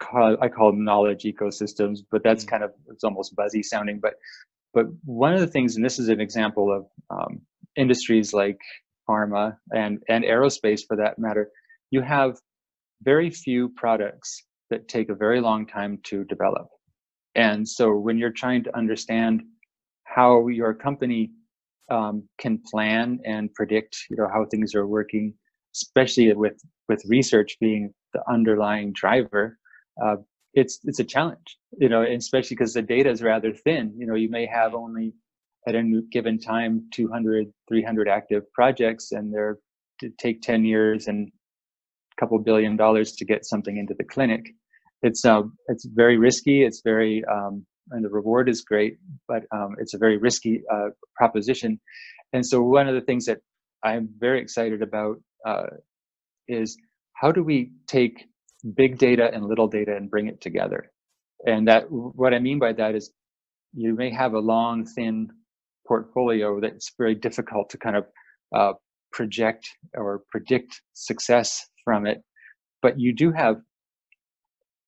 call 0.00 0.36
I 0.40 0.48
call 0.48 0.72
them 0.72 0.84
knowledge 0.84 1.24
ecosystems, 1.24 2.00
but 2.10 2.22
that's 2.22 2.44
mm. 2.44 2.48
kind 2.48 2.64
of 2.64 2.72
it's 2.88 3.04
almost 3.04 3.36
buzzy 3.36 3.62
sounding. 3.62 4.00
But 4.00 4.14
but 4.74 4.86
one 5.04 5.34
of 5.34 5.40
the 5.40 5.46
things, 5.46 5.76
and 5.76 5.84
this 5.84 5.98
is 5.98 6.08
an 6.08 6.20
example 6.20 6.72
of 6.72 6.86
um, 7.10 7.40
industries 7.76 8.32
like 8.32 8.58
pharma 9.08 9.56
and 9.72 10.02
and 10.08 10.24
aerospace 10.24 10.80
for 10.86 10.96
that 10.96 11.18
matter, 11.18 11.50
you 11.90 12.02
have 12.02 12.38
very 13.02 13.30
few 13.30 13.68
products 13.70 14.44
that 14.70 14.88
take 14.88 15.08
a 15.08 15.14
very 15.14 15.40
long 15.40 15.66
time 15.66 15.98
to 16.04 16.24
develop 16.24 16.68
and 17.38 17.68
so 17.68 17.94
when 17.96 18.18
you're 18.18 18.32
trying 18.32 18.64
to 18.64 18.76
understand 18.76 19.42
how 20.14 20.48
your 20.48 20.74
company 20.74 21.30
um, 21.90 22.28
can 22.38 22.60
plan 22.70 23.18
and 23.24 23.52
predict, 23.54 23.96
you 24.10 24.16
know, 24.16 24.28
how 24.32 24.44
things 24.44 24.74
are 24.74 24.86
working, 24.86 25.34
especially 25.74 26.32
with 26.34 26.60
with 26.88 27.02
research 27.06 27.56
being 27.60 27.92
the 28.14 28.22
underlying 28.30 28.92
driver, 28.92 29.58
uh, 30.02 30.16
it's 30.54 30.80
it's 30.84 31.00
a 31.00 31.04
challenge, 31.04 31.58
you 31.78 31.88
know, 31.88 32.02
especially 32.02 32.56
because 32.56 32.74
the 32.74 32.82
data 32.82 33.10
is 33.10 33.22
rather 33.22 33.52
thin. 33.52 33.94
You 33.96 34.06
know, 34.06 34.14
you 34.14 34.30
may 34.30 34.46
have 34.46 34.74
only 34.74 35.14
at 35.66 35.74
any 35.74 36.00
given 36.10 36.38
time 36.38 36.88
200, 36.94 37.52
300 37.68 38.08
active 38.08 38.50
projects, 38.52 39.12
and 39.12 39.32
they're 39.32 39.58
to 40.00 40.10
take 40.18 40.42
10 40.42 40.64
years 40.64 41.08
and 41.08 41.28
a 42.16 42.20
couple 42.20 42.38
billion 42.38 42.76
dollars 42.76 43.12
to 43.12 43.24
get 43.24 43.44
something 43.44 43.76
into 43.78 43.94
the 43.98 44.04
clinic 44.04 44.46
it's 45.02 45.24
um 45.24 45.56
it's 45.68 45.84
very 45.84 46.18
risky. 46.18 46.62
It's 46.64 46.82
very 46.82 47.24
um, 47.26 47.64
and 47.90 48.04
the 48.04 48.08
reward 48.08 48.48
is 48.48 48.62
great, 48.62 48.98
but 49.26 49.42
um, 49.52 49.76
it's 49.78 49.94
a 49.94 49.98
very 49.98 50.16
risky 50.16 50.62
uh, 50.72 50.88
proposition. 51.16 51.80
And 52.32 52.44
so 52.44 52.62
one 52.62 52.88
of 52.88 52.94
the 52.94 53.00
things 53.00 53.24
that 53.26 53.38
I'm 53.84 54.08
very 54.18 54.40
excited 54.40 54.82
about 54.82 55.16
uh, 55.46 55.66
is 56.48 56.76
how 57.14 57.32
do 57.32 57.42
we 57.42 57.72
take 57.86 58.26
big 58.74 58.98
data 58.98 59.30
and 59.32 59.46
little 59.46 59.68
data 59.68 59.96
and 59.96 60.10
bring 60.10 60.28
it 60.28 60.40
together? 60.40 60.90
And 61.46 61.66
that 61.68 61.84
what 61.90 62.34
I 62.34 62.38
mean 62.38 62.58
by 62.58 62.72
that 62.74 62.94
is 62.94 63.10
you 63.72 63.94
may 63.94 64.10
have 64.10 64.34
a 64.34 64.38
long, 64.38 64.84
thin 64.84 65.28
portfolio 65.86 66.60
that's 66.60 66.92
very 66.98 67.14
difficult 67.14 67.70
to 67.70 67.78
kind 67.78 67.96
of 67.96 68.06
uh, 68.54 68.72
project 69.12 69.68
or 69.94 70.22
predict 70.30 70.82
success 70.92 71.66
from 71.84 72.06
it, 72.06 72.22
but 72.82 72.98
you 72.98 73.14
do 73.14 73.32
have 73.32 73.56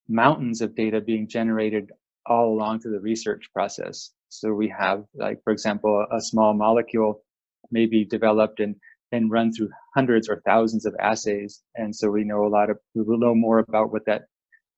mountains 0.08 0.60
of 0.60 0.74
data 0.74 1.00
being 1.00 1.28
generated 1.28 1.90
all 2.26 2.52
along 2.54 2.80
through 2.80 2.92
the 2.92 3.00
research 3.00 3.50
process. 3.52 4.10
So 4.28 4.52
we 4.52 4.72
have, 4.78 5.04
like, 5.14 5.42
for 5.42 5.52
example, 5.52 6.06
a 6.10 6.20
small 6.20 6.54
molecule 6.54 7.22
may 7.70 7.86
be 7.86 8.04
developed 8.04 8.60
and, 8.60 8.76
and 9.12 9.30
run 9.30 9.52
through 9.52 9.70
hundreds 9.94 10.28
or 10.28 10.40
thousands 10.44 10.86
of 10.86 10.94
assays. 11.00 11.62
And 11.74 11.94
so 11.94 12.10
we 12.10 12.24
know 12.24 12.44
a 12.44 12.48
lot 12.48 12.70
of, 12.70 12.78
we 12.94 13.02
will 13.02 13.18
know 13.18 13.34
more 13.34 13.58
about 13.58 13.92
what 13.92 14.06
that 14.06 14.22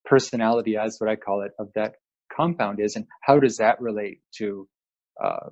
personality, 0.05 0.77
as 0.77 0.97
what 0.99 1.11
I 1.11 1.17
call 1.17 1.43
it, 1.43 1.53
of 1.59 1.69
that 1.75 1.95
compound 2.35 2.81
is, 2.81 2.97
and 2.97 3.07
how 3.21 3.39
does 3.39 3.59
that 3.59 3.81
relate 3.81 4.21
to 4.39 4.67
uh, 5.23 5.51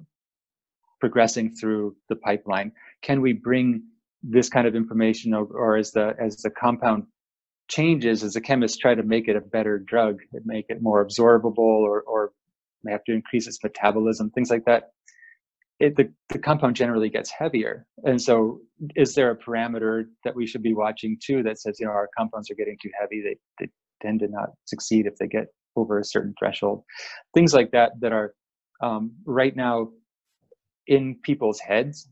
progressing 0.98 1.54
through 1.54 1.96
the 2.08 2.16
pipeline? 2.16 2.72
Can 3.02 3.20
we 3.20 3.34
bring 3.34 3.82
this 4.22 4.48
kind 4.48 4.66
of 4.66 4.74
information, 4.74 5.34
or, 5.34 5.44
or 5.44 5.76
as 5.76 5.92
the 5.92 6.14
as 6.20 6.36
the 6.36 6.50
compound 6.50 7.04
changes 7.70 8.22
as 8.22 8.36
a 8.36 8.40
chemist 8.40 8.80
try 8.80 8.94
to 8.94 9.02
make 9.02 9.28
it 9.28 9.36
a 9.36 9.40
better 9.40 9.78
drug 9.78 10.18
make 10.44 10.66
it 10.68 10.82
more 10.82 11.06
absorbable 11.06 11.58
or, 11.58 12.02
or 12.02 12.32
may 12.84 12.92
have 12.92 13.04
to 13.04 13.12
increase 13.12 13.46
its 13.46 13.62
metabolism, 13.62 14.30
things 14.30 14.50
like 14.50 14.64
that. 14.64 14.90
It, 15.78 15.96
the, 15.96 16.12
the 16.28 16.38
compound 16.38 16.76
generally 16.76 17.08
gets 17.08 17.30
heavier. 17.30 17.86
And 18.04 18.20
so 18.20 18.60
is 18.96 19.14
there 19.14 19.30
a 19.30 19.36
parameter 19.36 20.04
that 20.24 20.36
we 20.36 20.46
should 20.46 20.62
be 20.62 20.74
watching 20.74 21.18
too 21.24 21.42
that 21.44 21.58
says, 21.58 21.78
you 21.80 21.86
know, 21.86 21.92
our 21.92 22.10
compounds 22.16 22.50
are 22.50 22.54
getting 22.54 22.76
too 22.82 22.90
heavy. 22.98 23.22
They, 23.22 23.36
they 23.58 23.70
tend 24.02 24.20
to 24.20 24.28
not 24.28 24.50
succeed 24.66 25.06
if 25.06 25.16
they 25.16 25.26
get 25.26 25.46
over 25.76 25.98
a 25.98 26.04
certain 26.04 26.34
threshold. 26.38 26.82
Things 27.32 27.54
like 27.54 27.70
that 27.70 27.92
that 28.00 28.12
are 28.12 28.34
um, 28.82 29.12
right 29.24 29.56
now 29.56 29.90
in 30.86 31.16
people's 31.22 31.60
heads, 31.60 32.08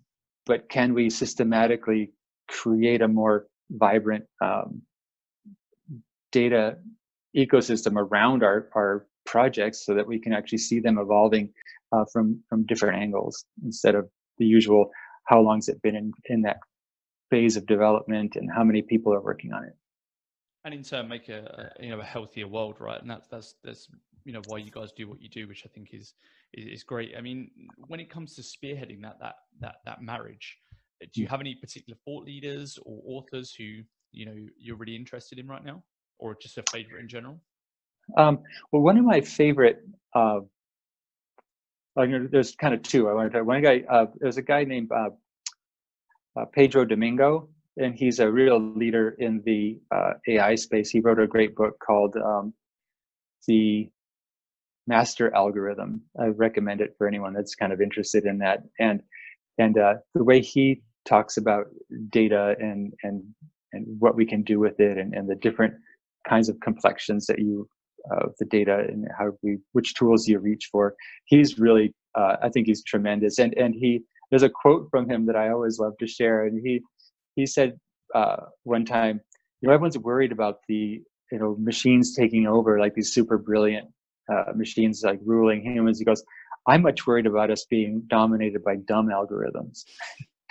but 0.46 0.68
can 0.70 0.94
we 0.94 1.10
systematically 1.10 2.12
create 2.48 3.02
a 3.02 3.08
more 3.08 3.48
vibrant 3.70 4.24
um, 4.42 4.80
data 6.32 6.76
ecosystem 7.36 7.96
around 7.96 8.42
our, 8.42 8.68
our 8.74 9.06
projects 9.26 9.84
so 9.84 9.94
that 9.94 10.06
we 10.06 10.18
can 10.18 10.32
actually 10.32 10.58
see 10.58 10.80
them 10.80 10.98
evolving 10.98 11.52
uh, 11.92 12.04
from 12.12 12.42
from 12.48 12.64
different 12.66 13.00
angles 13.00 13.44
instead 13.64 13.94
of 13.94 14.08
the 14.38 14.46
usual 14.46 14.90
how 15.24 15.40
long's 15.40 15.68
it 15.68 15.80
been 15.82 15.94
in, 15.94 16.12
in 16.26 16.42
that 16.42 16.58
phase 17.30 17.56
of 17.56 17.66
development 17.66 18.36
and 18.36 18.48
how 18.54 18.64
many 18.64 18.80
people 18.80 19.12
are 19.12 19.20
working 19.20 19.52
on 19.52 19.64
it. 19.64 19.76
And 20.64 20.74
in 20.74 20.82
turn 20.82 21.08
make 21.08 21.28
a, 21.28 21.72
a, 21.78 21.84
you 21.84 21.90
know 21.90 22.00
a 22.00 22.04
healthier 22.04 22.48
world 22.48 22.76
right? 22.80 23.00
And 23.00 23.10
that's 23.10 23.28
that's 23.28 23.54
that's 23.62 23.88
you 24.24 24.32
know 24.32 24.42
why 24.48 24.58
you 24.58 24.70
guys 24.70 24.92
do 24.92 25.08
what 25.08 25.22
you 25.22 25.28
do 25.28 25.48
which 25.48 25.62
i 25.64 25.68
think 25.68 25.90
is 25.92 26.14
is, 26.52 26.82
great. 26.82 27.14
I 27.16 27.20
mean 27.20 27.50
when 27.86 28.00
it 28.00 28.10
comes 28.10 28.34
to 28.36 28.42
spearheading 28.42 29.02
that 29.02 29.18
that 29.20 29.36
that 29.60 29.76
that 29.84 30.02
marriage 30.02 30.56
do 31.00 31.20
you 31.20 31.26
mm. 31.26 31.30
have 31.30 31.40
any 31.40 31.54
particular 31.54 31.96
thought 32.04 32.24
leaders 32.24 32.78
or 32.84 33.00
authors 33.06 33.54
who 33.54 33.82
you 34.12 34.26
know 34.26 34.34
you're 34.58 34.76
really 34.76 34.96
interested 34.96 35.38
in 35.38 35.46
right 35.46 35.64
now 35.64 35.82
or 36.18 36.36
just 36.40 36.58
a 36.58 36.62
favorite 36.70 37.00
in 37.00 37.08
general 37.08 37.40
um, 38.16 38.40
well 38.72 38.82
one 38.82 38.96
of 38.96 39.04
my 39.04 39.20
favorite 39.20 39.80
uh, 40.14 40.40
there's 41.96 42.54
kind 42.54 42.74
of 42.74 42.82
two 42.82 43.08
i 43.08 43.12
want 43.12 43.32
to 43.32 43.42
one 43.42 43.62
guy 43.62 43.82
uh, 43.90 44.06
there's 44.18 44.36
a 44.36 44.42
guy 44.42 44.64
named 44.64 44.90
uh, 44.92 45.10
uh 46.36 46.44
pedro 46.46 46.84
domingo 46.84 47.48
and 47.78 47.94
he's 47.94 48.18
a 48.18 48.30
real 48.30 48.60
leader 48.60 49.14
in 49.18 49.42
the 49.44 49.78
uh, 49.90 50.14
AI 50.26 50.56
space. 50.56 50.90
He 50.90 51.00
wrote 51.00 51.20
a 51.20 51.26
great 51.26 51.54
book 51.54 51.78
called 51.78 52.16
um, 52.16 52.52
The 53.46 53.88
Master 54.86 55.34
Algorithm. 55.34 56.02
I 56.18 56.26
recommend 56.26 56.80
it 56.80 56.94
for 56.98 57.06
anyone 57.06 57.34
that's 57.34 57.54
kind 57.54 57.72
of 57.72 57.80
interested 57.80 58.24
in 58.24 58.38
that. 58.38 58.62
And 58.78 59.02
and 59.58 59.78
uh, 59.78 59.94
the 60.14 60.24
way 60.24 60.40
he 60.40 60.82
talks 61.04 61.36
about 61.36 61.66
data 62.10 62.56
and 62.58 62.92
and 63.02 63.22
and 63.72 63.86
what 63.98 64.16
we 64.16 64.24
can 64.24 64.42
do 64.42 64.58
with 64.58 64.80
it, 64.80 64.98
and, 64.98 65.14
and 65.14 65.28
the 65.28 65.34
different 65.34 65.74
kinds 66.28 66.48
of 66.48 66.58
complexions 66.60 67.26
that 67.26 67.38
you 67.38 67.68
of 68.10 68.32
the 68.38 68.46
data 68.46 68.84
and 68.88 69.06
how 69.18 69.30
we 69.42 69.58
which 69.72 69.94
tools 69.94 70.26
you 70.26 70.38
reach 70.38 70.68
for. 70.70 70.94
He's 71.26 71.58
really 71.58 71.92
uh, 72.14 72.36
I 72.42 72.48
think 72.48 72.66
he's 72.66 72.82
tremendous. 72.82 73.38
And 73.38 73.54
and 73.56 73.74
he 73.74 74.02
there's 74.30 74.42
a 74.42 74.50
quote 74.50 74.88
from 74.90 75.08
him 75.08 75.26
that 75.26 75.36
I 75.36 75.50
always 75.50 75.78
love 75.78 75.94
to 76.00 76.06
share, 76.06 76.44
and 76.44 76.60
he 76.64 76.80
he 77.34 77.46
said 77.46 77.78
uh, 78.14 78.36
one 78.64 78.84
time, 78.84 79.20
you 79.60 79.68
know, 79.68 79.74
everyone's 79.74 79.98
worried 79.98 80.32
about 80.32 80.56
the 80.68 81.00
you 81.32 81.38
know 81.38 81.56
machines 81.58 82.14
taking 82.14 82.46
over, 82.46 82.78
like 82.78 82.94
these 82.94 83.12
super 83.12 83.38
brilliant 83.38 83.88
uh, 84.32 84.52
machines 84.54 85.02
like 85.04 85.20
ruling 85.24 85.62
humans. 85.62 85.98
He 85.98 86.04
goes, 86.04 86.22
I'm 86.66 86.82
much 86.82 87.06
worried 87.06 87.26
about 87.26 87.50
us 87.50 87.64
being 87.68 88.02
dominated 88.08 88.62
by 88.62 88.76
dumb 88.86 89.08
algorithms. 89.08 89.84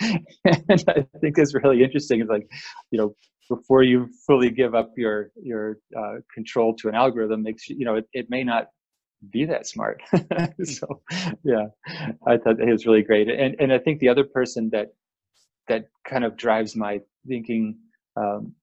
and 0.00 0.84
I 0.88 1.06
think 1.20 1.38
it's 1.38 1.54
really 1.54 1.82
interesting. 1.82 2.20
It's 2.20 2.30
like, 2.30 2.48
you 2.90 2.98
know, 2.98 3.14
before 3.48 3.82
you 3.82 4.08
fully 4.26 4.50
give 4.50 4.74
up 4.74 4.92
your 4.96 5.30
your 5.42 5.78
uh, 5.96 6.16
control 6.34 6.74
to 6.76 6.88
an 6.88 6.94
algorithm, 6.94 7.42
makes 7.42 7.68
you 7.68 7.84
know 7.84 7.96
it, 7.96 8.06
it 8.12 8.26
may 8.28 8.44
not 8.44 8.68
be 9.30 9.44
that 9.44 9.66
smart. 9.66 10.00
so 10.64 11.02
yeah, 11.44 11.66
I 12.26 12.36
thought 12.36 12.60
it 12.60 12.70
was 12.70 12.86
really 12.86 13.02
great. 13.02 13.28
And 13.28 13.56
and 13.58 13.72
I 13.72 13.78
think 13.78 14.00
the 14.00 14.08
other 14.08 14.24
person 14.24 14.70
that 14.72 14.88
that 15.68 15.86
kind 16.08 16.24
of 16.24 16.36
drives 16.36 16.76
my 16.76 17.00
thinking 17.26 17.78
um, 18.16 18.54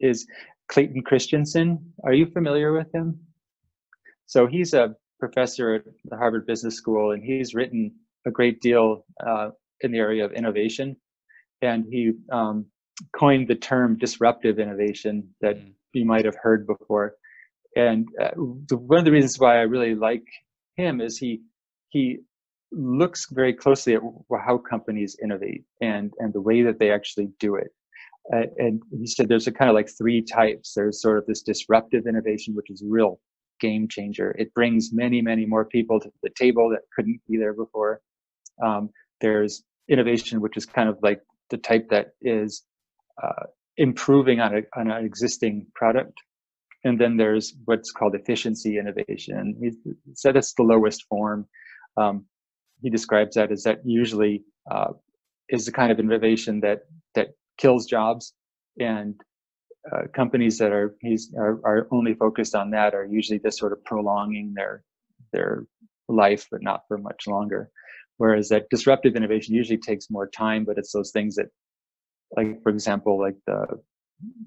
is 0.00 0.26
Clayton 0.68 1.02
Christensen. 1.02 1.92
Are 2.04 2.12
you 2.12 2.26
familiar 2.26 2.72
with 2.72 2.92
him? 2.94 3.20
So 4.26 4.46
he's 4.46 4.74
a 4.74 4.94
professor 5.20 5.74
at 5.74 5.84
the 6.04 6.16
Harvard 6.16 6.46
Business 6.46 6.76
School, 6.76 7.12
and 7.12 7.22
he's 7.22 7.54
written 7.54 7.92
a 8.26 8.30
great 8.30 8.60
deal 8.60 9.04
uh, 9.24 9.50
in 9.80 9.92
the 9.92 9.98
area 9.98 10.24
of 10.24 10.32
innovation. 10.32 10.96
And 11.62 11.84
he 11.90 12.12
um, 12.32 12.66
coined 13.16 13.48
the 13.48 13.54
term 13.54 13.96
disruptive 13.98 14.58
innovation 14.58 15.28
that 15.40 15.56
mm. 15.56 15.72
you 15.92 16.04
might 16.04 16.24
have 16.24 16.36
heard 16.40 16.66
before. 16.66 17.14
And 17.76 18.08
uh, 18.20 18.30
the, 18.68 18.76
one 18.76 19.00
of 19.00 19.04
the 19.04 19.10
reasons 19.10 19.38
why 19.38 19.58
I 19.58 19.62
really 19.62 19.94
like 19.94 20.24
him 20.76 21.00
is 21.00 21.18
he 21.18 21.42
he 21.90 22.18
looks 22.72 23.26
very 23.30 23.52
closely 23.52 23.94
at 23.94 24.02
how 24.44 24.58
companies 24.58 25.16
innovate 25.22 25.64
and 25.80 26.12
and 26.18 26.32
the 26.32 26.40
way 26.40 26.62
that 26.62 26.78
they 26.78 26.90
actually 26.90 27.28
do 27.38 27.54
it 27.54 27.68
uh, 28.34 28.46
and 28.58 28.82
he 28.98 29.06
said 29.06 29.28
there's 29.28 29.46
a 29.46 29.52
kind 29.52 29.70
of 29.70 29.74
like 29.74 29.88
three 29.88 30.20
types 30.20 30.72
there's 30.74 31.00
sort 31.00 31.18
of 31.18 31.26
this 31.26 31.42
disruptive 31.42 32.06
innovation 32.06 32.54
which 32.54 32.70
is 32.70 32.82
real 32.84 33.20
game 33.60 33.86
changer 33.86 34.34
it 34.38 34.52
brings 34.54 34.92
many 34.92 35.22
many 35.22 35.46
more 35.46 35.64
people 35.64 36.00
to 36.00 36.10
the 36.22 36.30
table 36.30 36.68
that 36.68 36.80
couldn't 36.94 37.20
be 37.28 37.36
there 37.36 37.54
before 37.54 38.00
um, 38.62 38.90
there's 39.20 39.62
innovation 39.88 40.40
which 40.40 40.56
is 40.56 40.66
kind 40.66 40.88
of 40.88 40.98
like 41.02 41.20
the 41.50 41.56
type 41.56 41.88
that 41.88 42.08
is 42.22 42.64
uh, 43.22 43.46
improving 43.76 44.40
on, 44.40 44.56
a, 44.56 44.80
on 44.80 44.90
an 44.90 45.04
existing 45.04 45.66
product. 45.74 46.12
And 46.84 47.00
then 47.00 47.16
there's 47.16 47.54
what's 47.64 47.90
called 47.90 48.14
efficiency 48.14 48.78
innovation. 48.78 49.56
He 49.60 49.92
said 50.14 50.36
it's 50.36 50.52
the 50.54 50.62
lowest 50.62 51.04
form. 51.08 51.46
Um, 51.96 52.26
he 52.82 52.90
describes 52.90 53.36
that 53.36 53.50
as 53.50 53.62
that 53.62 53.78
usually 53.84 54.44
uh, 54.70 54.92
is 55.48 55.64
the 55.64 55.72
kind 55.72 55.90
of 55.90 55.98
innovation 55.98 56.60
that 56.60 56.80
that 57.14 57.28
kills 57.56 57.86
jobs. 57.86 58.34
And 58.78 59.14
uh, 59.90 60.02
companies 60.14 60.58
that 60.58 60.72
are 60.72 60.94
he's 61.00 61.32
are, 61.38 61.60
are 61.64 61.88
only 61.90 62.14
focused 62.14 62.54
on 62.54 62.70
that 62.70 62.94
are 62.94 63.06
usually 63.06 63.38
just 63.38 63.58
sort 63.58 63.72
of 63.72 63.82
prolonging 63.84 64.52
their 64.54 64.82
their 65.32 65.64
life 66.08 66.46
but 66.50 66.62
not 66.62 66.82
for 66.86 66.98
much 66.98 67.26
longer. 67.26 67.70
Whereas 68.18 68.48
that 68.50 68.68
disruptive 68.70 69.16
innovation 69.16 69.54
usually 69.54 69.78
takes 69.78 70.10
more 70.10 70.28
time 70.28 70.64
but 70.64 70.76
it's 70.78 70.92
those 70.92 71.10
things 71.12 71.34
that 71.36 71.46
like 72.36 72.62
for 72.62 72.70
example 72.70 73.18
like 73.18 73.36
the 73.46 73.66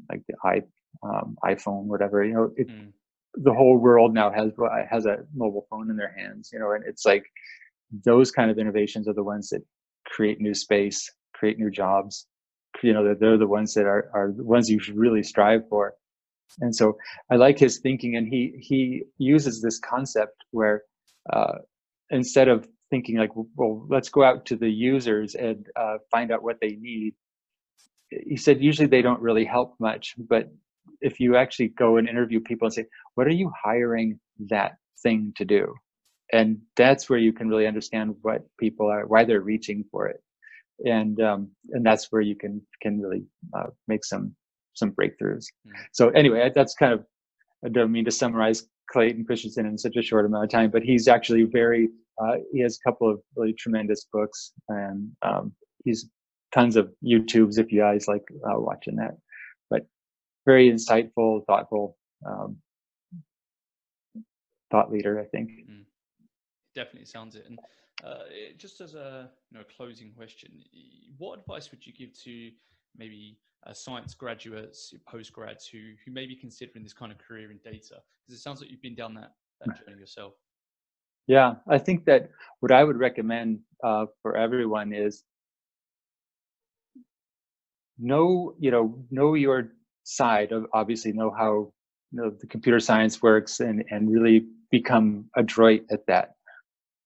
like 0.09 0.21
the 0.27 0.35
i 0.43 0.61
um, 1.03 1.37
iphone 1.45 1.83
whatever 1.85 2.23
you 2.23 2.33
know 2.33 2.51
it, 2.55 2.67
mm. 2.67 2.91
the 3.35 3.53
whole 3.53 3.77
world 3.77 4.13
now 4.13 4.31
has 4.31 4.51
has 4.89 5.05
a 5.05 5.17
mobile 5.35 5.67
phone 5.69 5.89
in 5.89 5.97
their 5.97 6.13
hands 6.17 6.49
you 6.51 6.59
know 6.59 6.71
and 6.71 6.83
it's 6.87 7.05
like 7.05 7.23
those 8.03 8.31
kind 8.31 8.51
of 8.51 8.57
innovations 8.57 9.07
are 9.07 9.13
the 9.13 9.23
ones 9.23 9.49
that 9.49 9.61
create 10.05 10.39
new 10.39 10.53
space, 10.53 11.11
create 11.33 11.57
new 11.57 11.69
jobs. 11.69 12.27
You 12.83 12.93
know, 12.93 13.03
they're, 13.03 13.15
they're 13.15 13.37
the 13.37 13.47
ones 13.47 13.73
that 13.73 13.85
are, 13.85 14.09
are 14.13 14.33
the 14.35 14.43
ones 14.43 14.69
you 14.69 14.79
should 14.79 14.97
really 14.97 15.23
strive 15.23 15.61
for. 15.69 15.93
And 16.59 16.75
so 16.75 16.97
I 17.31 17.35
like 17.35 17.59
his 17.59 17.79
thinking, 17.79 18.15
and 18.15 18.27
he 18.27 18.53
he 18.61 19.03
uses 19.17 19.61
this 19.61 19.79
concept 19.79 20.43
where 20.51 20.83
uh, 21.31 21.55
instead 22.09 22.47
of 22.47 22.67
thinking 22.89 23.17
like, 23.17 23.31
well, 23.55 23.85
let's 23.89 24.07
go 24.07 24.23
out 24.23 24.45
to 24.45 24.55
the 24.55 24.69
users 24.69 25.35
and 25.35 25.67
uh, 25.75 25.97
find 26.09 26.31
out 26.31 26.43
what 26.43 26.57
they 26.61 26.77
need. 26.79 27.15
He 28.09 28.37
said 28.37 28.61
usually 28.61 28.87
they 28.87 29.01
don't 29.01 29.21
really 29.21 29.45
help 29.45 29.75
much, 29.79 30.15
but 30.17 30.49
if 31.01 31.19
you 31.19 31.35
actually 31.35 31.69
go 31.69 31.97
and 31.97 32.07
interview 32.07 32.39
people 32.39 32.65
and 32.65 32.73
say, 32.73 32.85
what 33.15 33.27
are 33.27 33.31
you 33.31 33.51
hiring 33.63 34.19
that 34.49 34.77
thing 35.03 35.33
to 35.37 35.45
do? 35.45 35.73
and 36.33 36.57
that's 36.75 37.09
where 37.09 37.19
you 37.19 37.31
can 37.31 37.47
really 37.47 37.67
understand 37.67 38.15
what 38.21 38.43
people 38.59 38.87
are 38.87 39.05
why 39.07 39.23
they're 39.23 39.41
reaching 39.41 39.83
for 39.91 40.07
it 40.07 40.21
and 40.85 41.21
um, 41.21 41.49
and 41.71 41.85
that's 41.85 42.11
where 42.11 42.21
you 42.21 42.35
can 42.35 42.61
can 42.81 43.01
really 43.01 43.23
uh, 43.55 43.67
make 43.87 44.03
some 44.03 44.35
some 44.73 44.91
breakthroughs 44.91 45.45
mm-hmm. 45.65 45.71
so 45.91 46.09
anyway 46.09 46.51
that's 46.53 46.75
kind 46.75 46.93
of 46.93 47.05
i 47.65 47.69
don't 47.69 47.91
mean 47.91 48.05
to 48.05 48.11
summarize 48.11 48.67
clayton 48.91 49.23
christensen 49.25 49.65
in 49.65 49.77
such 49.77 49.95
a 49.95 50.01
short 50.01 50.25
amount 50.25 50.43
of 50.43 50.49
time 50.49 50.69
but 50.69 50.83
he's 50.83 51.07
actually 51.07 51.43
very 51.43 51.89
uh, 52.21 52.37
he 52.51 52.59
has 52.59 52.77
a 52.77 52.89
couple 52.89 53.09
of 53.09 53.19
really 53.35 53.53
tremendous 53.53 54.07
books 54.11 54.53
and 54.69 55.09
um, 55.21 55.51
he's 55.83 56.09
tons 56.53 56.75
of 56.75 56.91
youtubes 57.03 57.57
if 57.57 57.71
you 57.71 57.79
guys 57.81 58.07
like 58.07 58.23
uh, 58.45 58.59
watching 58.59 58.95
that 58.95 59.17
but 59.69 59.85
very 60.45 60.69
insightful 60.69 61.45
thoughtful 61.45 61.97
um, 62.25 62.57
thought 64.71 64.91
leader 64.91 65.19
i 65.19 65.25
think 65.25 65.49
mm 65.69 65.83
definitely 66.77 67.05
sounds 67.05 67.35
it. 67.35 67.45
And 67.49 67.59
uh, 68.05 68.23
just 68.57 68.79
as 68.79 68.93
a 68.93 69.29
you 69.51 69.57
know, 69.57 69.65
closing 69.75 70.11
question, 70.11 70.51
what 71.17 71.39
advice 71.39 71.71
would 71.71 71.85
you 71.85 71.91
give 71.91 72.13
to 72.23 72.51
maybe 72.95 73.39
uh, 73.65 73.73
science 73.73 74.13
graduates, 74.13 74.93
postgrads 75.11 75.67
who 75.69 75.79
who 76.05 76.11
may 76.11 76.27
be 76.27 76.35
considering 76.35 76.83
this 76.83 76.93
kind 76.93 77.11
of 77.11 77.17
career 77.17 77.51
in 77.51 77.57
data? 77.63 77.95
Because 78.21 78.39
it 78.39 78.41
sounds 78.41 78.61
like 78.61 78.69
you've 78.69 78.81
been 78.81 78.95
down 78.95 79.15
that 79.15 79.31
that 79.61 79.75
journey 79.85 79.99
yourself. 79.99 80.33
Yeah, 81.25 81.55
I 81.67 81.79
think 81.79 82.05
that 82.05 82.29
what 82.61 82.71
I 82.71 82.83
would 82.83 82.97
recommend 82.97 83.59
uh, 83.83 84.05
for 84.21 84.37
everyone 84.37 84.93
is 84.93 85.23
know 87.99 88.53
you 88.59 88.71
know 88.71 88.97
know 89.11 89.33
your 89.33 89.69
side 90.03 90.51
of 90.51 90.65
obviously 90.73 91.11
know 91.11 91.31
how 91.37 91.71
you 92.11 92.21
know 92.21 92.31
the 92.39 92.47
computer 92.47 92.79
science 92.79 93.21
works 93.21 93.59
and 93.59 93.83
and 93.89 94.11
really 94.11 94.45
become 94.71 95.25
adroit 95.35 95.81
at 95.91 96.05
that. 96.07 96.31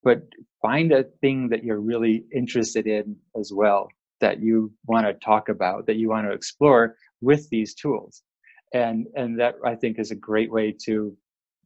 But 0.03 0.23
find 0.61 0.91
a 0.91 1.03
thing 1.21 1.49
that 1.49 1.63
you're 1.63 1.79
really 1.79 2.25
interested 2.33 2.87
in 2.87 3.15
as 3.39 3.51
well 3.53 3.89
that 4.19 4.39
you 4.39 4.71
want 4.85 5.05
to 5.07 5.13
talk 5.13 5.49
about 5.49 5.87
that 5.87 5.95
you 5.95 6.09
want 6.09 6.27
to 6.27 6.33
explore 6.33 6.95
with 7.21 7.49
these 7.49 7.73
tools. 7.75 8.23
And 8.73 9.07
and 9.15 9.39
that 9.39 9.55
i 9.65 9.75
think 9.75 9.99
is 9.99 10.11
a 10.11 10.15
great 10.15 10.51
way 10.51 10.73
to 10.85 11.15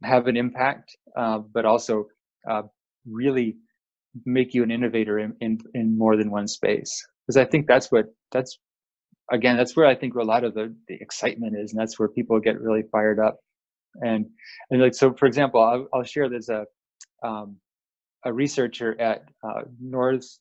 have 0.02 0.26
an 0.26 0.36
impact 0.36 0.96
uh, 1.16 1.38
but 1.38 1.64
also 1.64 2.06
uh, 2.50 2.62
really 3.08 3.56
make 4.24 4.54
you 4.54 4.62
an 4.62 4.70
innovator 4.70 5.18
in, 5.18 5.34
in 5.40 5.58
in 5.74 5.96
more 5.96 6.16
than 6.16 6.30
one 6.30 6.48
space. 6.48 6.92
Because 7.22 7.36
i 7.36 7.44
think 7.44 7.66
that's 7.66 7.92
what 7.92 8.06
that's 8.32 8.58
again 9.32 9.56
that's 9.56 9.76
where 9.76 9.86
i 9.86 9.94
think 9.94 10.14
a 10.14 10.22
lot 10.22 10.44
of 10.44 10.54
the, 10.54 10.74
the 10.88 10.94
excitement 11.00 11.56
is 11.56 11.72
and 11.72 11.80
that's 11.80 11.98
where 11.98 12.08
people 12.08 12.38
get 12.40 12.60
really 12.60 12.82
fired 12.92 13.18
up. 13.18 13.38
And 14.02 14.26
and 14.70 14.82
like 14.82 14.94
so 14.94 15.14
for 15.14 15.26
example 15.26 15.60
i'll, 15.62 15.86
I'll 15.92 16.04
share 16.04 16.28
there's 16.28 16.50
a 16.50 16.66
um, 17.22 17.56
a 18.24 18.32
researcher 18.32 19.00
at 19.00 19.24
uh, 19.42 19.62
North 19.80 20.38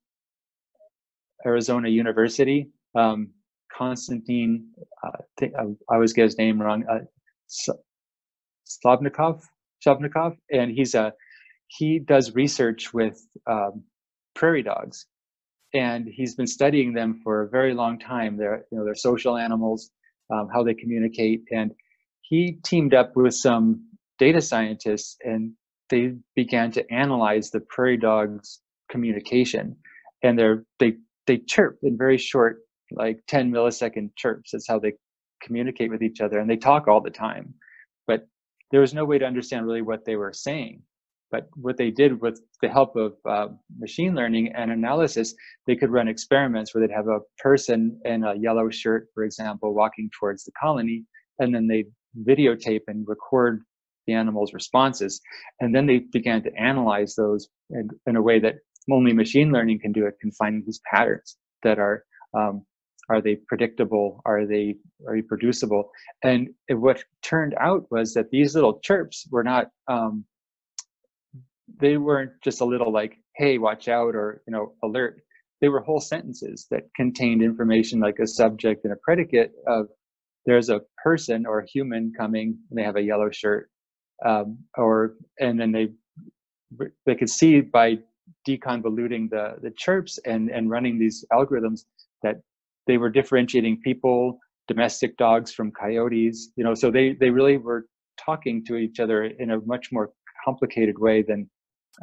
Arizona 1.45 1.87
University 1.87 2.69
um, 2.95 3.29
Konstantin, 3.75 4.67
uh, 5.03 5.17
I, 5.41 5.45
I, 5.89 5.95
always 5.95 6.13
get 6.13 6.23
his 6.23 6.37
name 6.37 6.61
wrong, 6.61 6.85
uh, 6.89 6.99
Slavnikov, 8.65 9.41
Slavnikov, 9.85 10.37
and 10.51 10.71
he's 10.71 10.95
a 10.95 11.13
he 11.67 11.99
does 11.99 12.35
research 12.35 12.93
with 12.93 13.25
um, 13.47 13.83
prairie 14.33 14.63
dogs, 14.63 15.07
and 15.75 16.07
he's 16.07 16.35
been 16.35 16.47
studying 16.47 16.93
them 16.93 17.19
for 17.23 17.41
a 17.41 17.49
very 17.49 17.73
long 17.73 17.99
time. 17.99 18.37
They're 18.37 18.65
you 18.71 18.77
know 18.77 18.85
they're 18.85 18.95
social 18.95 19.37
animals, 19.37 19.91
um, 20.33 20.47
how 20.51 20.63
they 20.63 20.73
communicate, 20.73 21.43
and 21.51 21.71
he 22.21 22.53
teamed 22.63 22.93
up 22.93 23.15
with 23.15 23.35
some 23.35 23.85
data 24.17 24.41
scientists, 24.41 25.17
and 25.23 25.51
they 25.89 26.13
began 26.35 26.71
to 26.71 26.91
analyze 26.91 27.51
the 27.51 27.59
prairie 27.59 27.97
dogs' 27.97 28.61
communication, 28.89 29.75
and 30.23 30.39
they're 30.39 30.63
they 30.79 30.93
they 31.27 31.37
chirp 31.39 31.77
in 31.83 31.97
very 31.97 32.17
short, 32.17 32.59
like 32.91 33.19
10 33.27 33.51
millisecond 33.51 34.11
chirps. 34.15 34.51
That's 34.51 34.67
how 34.67 34.79
they 34.79 34.93
communicate 35.41 35.91
with 35.91 36.01
each 36.01 36.21
other, 36.21 36.39
and 36.39 36.49
they 36.49 36.57
talk 36.57 36.87
all 36.87 37.01
the 37.01 37.09
time. 37.09 37.53
But 38.07 38.27
there 38.71 38.81
was 38.81 38.93
no 38.93 39.05
way 39.05 39.17
to 39.19 39.25
understand 39.25 39.65
really 39.65 39.81
what 39.81 40.05
they 40.05 40.15
were 40.15 40.33
saying. 40.33 40.83
But 41.31 41.47
what 41.55 41.77
they 41.77 41.91
did 41.91 42.21
with 42.21 42.39
the 42.61 42.69
help 42.69 42.95
of 42.95 43.13
uh, 43.27 43.47
machine 43.77 44.15
learning 44.15 44.53
and 44.55 44.71
analysis, 44.71 45.33
they 45.67 45.75
could 45.75 45.89
run 45.89 46.07
experiments 46.07 46.73
where 46.73 46.85
they'd 46.85 46.93
have 46.93 47.07
a 47.07 47.19
person 47.39 47.99
in 48.05 48.23
a 48.23 48.35
yellow 48.35 48.69
shirt, 48.69 49.07
for 49.13 49.23
example, 49.23 49.73
walking 49.73 50.09
towards 50.17 50.43
the 50.43 50.51
colony, 50.59 51.03
and 51.39 51.53
then 51.53 51.67
they 51.67 51.85
videotape 52.27 52.81
and 52.87 53.07
record 53.07 53.63
the 54.07 54.13
animal's 54.13 54.53
responses. 54.53 55.19
And 55.59 55.73
then 55.73 55.87
they 55.87 55.99
began 55.99 56.43
to 56.43 56.53
analyze 56.55 57.15
those 57.15 57.49
in, 57.71 57.89
in 58.05 58.15
a 58.15 58.21
way 58.21 58.39
that 58.39 58.55
only 58.91 59.13
machine 59.13 59.51
learning 59.51 59.79
can 59.79 59.91
do 59.91 60.05
it, 60.05 60.19
can 60.21 60.31
find 60.31 60.63
these 60.65 60.79
patterns 60.91 61.37
that 61.63 61.79
are 61.79 62.05
um, 62.37 62.65
are 63.09 63.21
they 63.21 63.35
predictable 63.47 64.21
are 64.25 64.45
they 64.45 64.75
are 65.07 65.13
reproducible 65.13 65.91
and 66.23 66.49
what 66.69 67.03
turned 67.21 67.53
out 67.59 67.85
was 67.91 68.13
that 68.13 68.31
these 68.31 68.55
little 68.55 68.79
chirps 68.79 69.27
were 69.31 69.43
not 69.43 69.67
um, 69.87 70.25
they 71.79 71.97
weren't 71.97 72.31
just 72.43 72.61
a 72.61 72.65
little 72.65 72.91
like 72.91 73.17
hey 73.35 73.57
watch 73.57 73.87
out 73.87 74.15
or 74.15 74.41
you 74.47 74.51
know 74.51 74.73
alert. 74.83 75.21
They 75.61 75.69
were 75.69 75.79
whole 75.79 76.01
sentences 76.01 76.67
that 76.69 76.83
contained 76.95 77.41
information 77.41 77.99
like 77.99 78.19
a 78.19 78.27
subject 78.27 78.83
and 78.83 78.93
a 78.93 78.97
predicate 78.97 79.53
of 79.67 79.87
there's 80.45 80.69
a 80.69 80.81
person 81.03 81.45
or 81.45 81.59
a 81.59 81.67
human 81.67 82.11
coming 82.17 82.57
and 82.69 82.77
they 82.77 82.83
have 82.83 82.97
a 82.97 83.01
yellow 83.01 83.29
shirt 83.31 83.69
um, 84.25 84.57
or 84.77 85.15
and 85.39 85.59
then 85.59 85.71
they 85.71 85.89
they 87.05 87.15
could 87.15 87.29
see 87.29 87.61
by 87.61 87.97
deconvoluting 88.47 89.29
the 89.29 89.55
the 89.61 89.71
chirps 89.77 90.19
and 90.25 90.49
and 90.49 90.69
running 90.69 90.99
these 90.99 91.25
algorithms 91.31 91.85
that 92.23 92.37
they 92.87 92.97
were 92.97 93.09
differentiating 93.09 93.79
people 93.81 94.37
domestic 94.67 95.15
dogs 95.17 95.53
from 95.53 95.71
coyotes 95.71 96.51
you 96.55 96.63
know 96.63 96.73
so 96.73 96.89
they 96.91 97.13
they 97.13 97.29
really 97.29 97.57
were 97.57 97.85
talking 98.23 98.63
to 98.65 98.77
each 98.77 98.99
other 98.99 99.25
in 99.25 99.51
a 99.51 99.59
much 99.65 99.91
more 99.91 100.11
complicated 100.43 100.97
way 100.99 101.21
than 101.21 101.49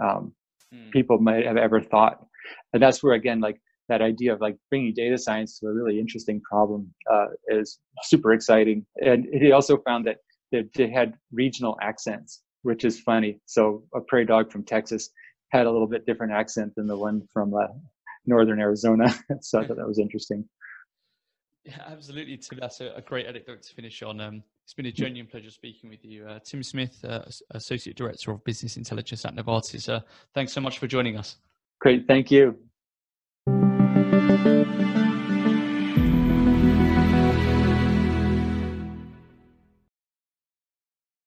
um, 0.02 0.32
mm. 0.74 0.90
people 0.90 1.18
might 1.18 1.46
have 1.46 1.56
ever 1.56 1.80
thought 1.80 2.24
and 2.72 2.82
that's 2.82 3.02
where 3.02 3.14
again 3.14 3.40
like 3.40 3.60
that 3.88 4.00
idea 4.02 4.32
of 4.32 4.40
like 4.40 4.56
bringing 4.70 4.94
data 4.94 5.18
science 5.18 5.58
to 5.58 5.66
a 5.66 5.72
really 5.72 5.98
interesting 5.98 6.40
problem 6.40 6.92
uh, 7.12 7.26
is 7.48 7.78
super 8.04 8.32
exciting 8.32 8.86
and 8.96 9.26
he 9.32 9.52
also 9.52 9.76
found 9.78 10.06
that 10.06 10.16
they 10.74 10.90
had 10.90 11.14
regional 11.32 11.76
accents 11.82 12.42
which 12.62 12.84
is 12.84 13.00
funny 13.00 13.40
so 13.46 13.82
a 13.94 14.00
prairie 14.00 14.26
dog 14.26 14.50
from 14.50 14.64
texas 14.64 15.10
had 15.50 15.66
a 15.66 15.70
little 15.70 15.86
bit 15.86 16.06
different 16.06 16.32
accent 16.32 16.72
than 16.76 16.86
the 16.86 16.96
one 16.96 17.22
from 17.32 17.52
uh, 17.54 17.66
northern 18.26 18.60
Arizona. 18.60 19.12
so 19.40 19.60
I 19.60 19.66
thought 19.66 19.76
that 19.76 19.86
was 19.86 19.98
interesting. 19.98 20.44
Yeah, 21.64 21.78
absolutely, 21.86 22.36
Tim. 22.38 22.58
That's 22.60 22.80
a, 22.80 22.92
a 22.96 23.00
great 23.00 23.26
anecdote 23.26 23.62
to 23.62 23.74
finish 23.74 24.02
on. 24.02 24.20
Um, 24.20 24.42
it's 24.64 24.74
been 24.74 24.86
a 24.86 24.92
genuine 24.92 25.30
pleasure 25.30 25.50
speaking 25.50 25.90
with 25.90 26.04
you, 26.04 26.26
uh, 26.26 26.38
Tim 26.44 26.62
Smith, 26.62 26.98
uh, 27.04 27.22
Associate 27.52 27.96
Director 27.96 28.32
of 28.32 28.42
Business 28.44 28.76
Intelligence 28.76 29.24
at 29.24 29.34
Novartis. 29.34 29.88
Uh, 29.88 30.00
thanks 30.34 30.52
so 30.52 30.60
much 30.60 30.78
for 30.78 30.86
joining 30.86 31.16
us. 31.16 31.36
Great, 31.80 32.06
thank 32.06 32.30
you. 32.30 32.58